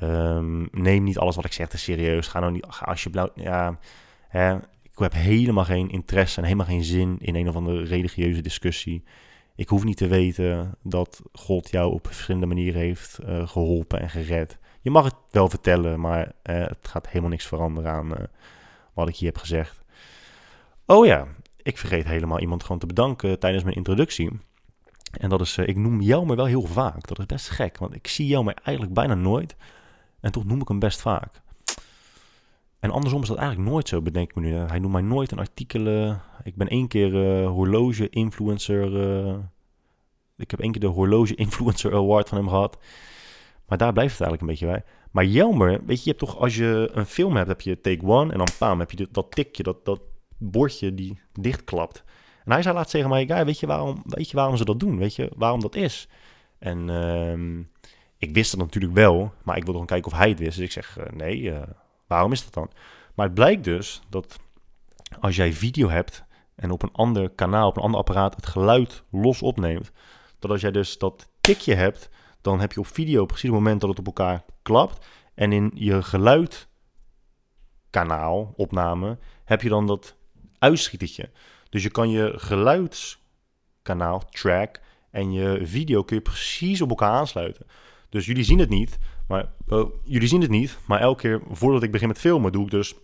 [0.04, 2.28] Um, neem niet alles wat ik zeg te serieus.
[2.28, 3.80] Ga nou niet, ga alsjeblieft, ja,
[4.28, 8.42] hè, ik heb helemaal geen interesse en helemaal geen zin in een of andere religieuze
[8.42, 9.04] discussie.
[9.56, 14.10] Ik hoef niet te weten dat God jou op verschillende manieren heeft uh, geholpen en
[14.10, 14.58] gered.
[14.82, 16.32] Je mag het wel vertellen, maar uh,
[16.68, 18.18] het gaat helemaal niks veranderen aan uh,
[18.94, 19.84] wat ik hier heb gezegd.
[20.86, 21.28] Oh ja,
[21.62, 24.40] ik vergeet helemaal iemand gewoon te bedanken tijdens mijn introductie.
[25.12, 27.08] En dat is, ik noem jou maar wel heel vaak.
[27.08, 29.56] Dat is best gek, want ik zie jou maar eigenlijk bijna nooit.
[30.20, 31.42] En toch noem ik hem best vaak.
[32.80, 34.54] En andersom is dat eigenlijk nooit zo, bedenk ik me nu.
[34.54, 36.16] Hij noemt mij nooit een artikel.
[36.44, 38.92] ik ben één keer uh, horloge-influencer.
[39.28, 39.36] Uh,
[40.38, 42.78] ik heb één keer de horloge-influencer award van hem gehad.
[43.68, 44.84] Maar daar blijft het eigenlijk een beetje bij.
[45.14, 48.06] Maar Jelmer, weet je, je hebt toch als je een film hebt, heb je take
[48.06, 48.32] one.
[48.32, 50.02] En dan pam, heb je dat tikje, dat, dat
[50.38, 52.04] bordje die dichtklapt.
[52.46, 54.80] En hij zei laatst tegen mij, ja, weet je, waarom, weet je waarom ze dat
[54.80, 54.98] doen?
[54.98, 56.08] Weet je waarom dat is?
[56.60, 56.88] En...
[56.90, 57.66] Uh,
[58.24, 60.58] ik wist het natuurlijk wel, maar ik wilde gewoon kijken of hij het wist.
[60.58, 61.62] Dus ik zeg, uh, nee, uh,
[62.08, 62.72] waarom is dat dan?
[63.16, 64.40] Maar het blijkt dus dat
[65.20, 66.24] als jij video hebt
[66.56, 69.92] en op een ander kanaal, op een ander apparaat het geluid los opneemt,
[70.40, 72.10] dat als jij dus dat tikje hebt,
[72.44, 75.06] dan heb je op video precies het moment dat het op elkaar klapt.
[75.34, 80.16] En in je geluidkanaal, opname, heb je dan dat
[80.58, 81.30] uitschietertje.
[81.70, 84.80] Dus je kan je geluidskanaal, track,
[85.12, 87.66] en je video kun je precies op elkaar aansluiten.
[88.10, 91.84] Dus jullie zien het niet, maar uh, jullie zien het niet, maar elke keer voordat
[91.84, 92.96] ik begin met filmen doe ik dus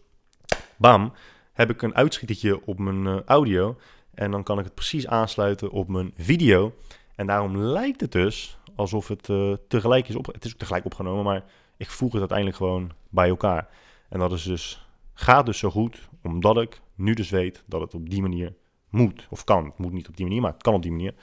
[0.77, 1.13] bam,
[1.53, 3.77] heb ik een uitschietertje op mijn uh, audio
[4.13, 6.73] en dan kan ik het precies aansluiten op mijn video.
[7.19, 10.85] En daarom lijkt het dus alsof het uh, tegelijk is op, het is ook tegelijk
[10.85, 11.43] opgenomen, maar
[11.77, 13.69] ik voeg het uiteindelijk gewoon bij elkaar.
[14.09, 17.93] En dat is dus gaat dus zo goed, omdat ik nu dus weet dat het
[17.93, 18.55] op die manier
[18.89, 19.65] moet of kan.
[19.65, 21.13] Het moet niet op die manier, maar het kan op die manier.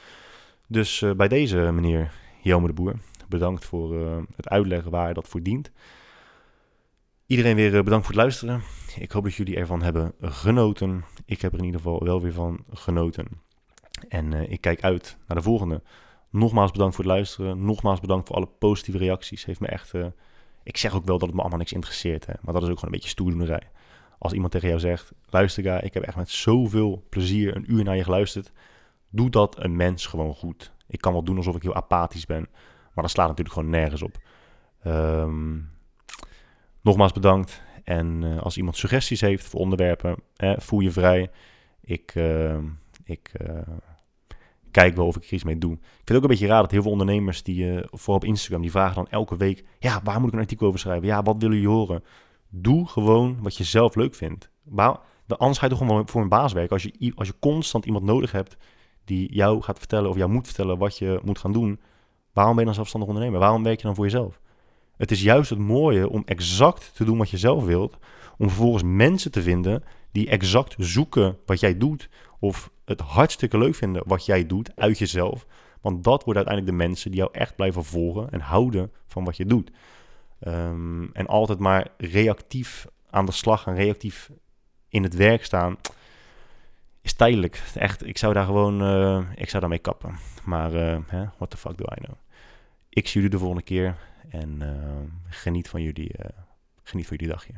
[0.66, 2.94] Dus uh, bij deze meneer Jelme de Boer,
[3.28, 5.70] bedankt voor uh, het uitleggen waar dat voor dient.
[7.26, 8.62] Iedereen weer bedankt voor het luisteren.
[8.99, 11.05] Ik hoop dat jullie ervan hebben genoten.
[11.24, 13.45] Ik heb er in ieder geval wel weer van genoten.
[14.09, 15.82] En uh, ik kijk uit naar de volgende.
[16.30, 17.64] Nogmaals bedankt voor het luisteren.
[17.64, 19.44] Nogmaals bedankt voor alle positieve reacties.
[19.44, 19.92] Heeft me echt.
[20.62, 22.26] ik zeg ook wel dat het me allemaal niks interesseert.
[22.26, 23.70] Hè, maar dat is ook gewoon een beetje stoerdoenerij.
[24.18, 27.84] Als iemand tegen jou zegt: luister, ga, ik heb echt met zoveel plezier een uur
[27.84, 28.53] naar je geluisterd.
[29.11, 30.72] Doe dat een mens gewoon goed.
[30.88, 32.49] Ik kan wel doen alsof ik heel apathisch ben.
[32.94, 34.18] Maar dat slaat natuurlijk gewoon nergens op.
[34.86, 35.70] Um,
[36.80, 37.62] nogmaals bedankt.
[37.84, 41.30] En uh, als iemand suggesties heeft voor onderwerpen, eh, voel je vrij.
[41.80, 42.59] Ik, uh,
[43.07, 43.59] ik uh,
[44.70, 45.73] kijk wel of ik er iets mee doe.
[45.73, 48.61] Ik vind het ook een beetje raar dat heel veel ondernemers, die voor op Instagram,
[48.61, 51.07] die vragen dan elke week: Ja, waar moet ik een artikel over schrijven?
[51.07, 52.05] Ja, wat willen jullie horen?
[52.49, 54.51] Doe gewoon wat je zelf leuk vindt.
[54.62, 56.73] Maar, anders ga je toch gewoon voor een baas werken.
[56.73, 58.57] Als je, als je constant iemand nodig hebt
[59.05, 61.81] die jou gaat vertellen of jou moet vertellen wat je moet gaan doen,
[62.33, 63.41] waarom ben je dan zelfstandig ondernemer?
[63.41, 64.41] Waarom werk je dan voor jezelf?
[64.97, 67.97] Het is juist het mooie om exact te doen wat je zelf wilt,
[68.39, 72.09] om vervolgens mensen te vinden die exact zoeken wat jij doet,
[72.39, 75.47] of het hartstikke leuk vinden wat jij doet uit jezelf.
[75.81, 79.37] Want dat worden uiteindelijk de mensen die jou echt blijven volgen en houden van wat
[79.37, 79.71] je doet.
[80.41, 84.31] Um, en altijd maar reactief aan de slag gaan, reactief
[84.89, 85.77] in het werk staan
[87.03, 87.63] is tijdelijk.
[87.75, 90.17] Echt, ik zou daar gewoon, uh, ik zou daarmee kappen.
[90.45, 90.73] Maar
[91.07, 92.17] hè, what the fuck do I know?
[92.89, 93.97] Ik zie jullie de volgende keer
[94.29, 94.69] en uh,
[95.29, 96.15] geniet van jullie,
[96.83, 97.53] geniet van jullie dagje.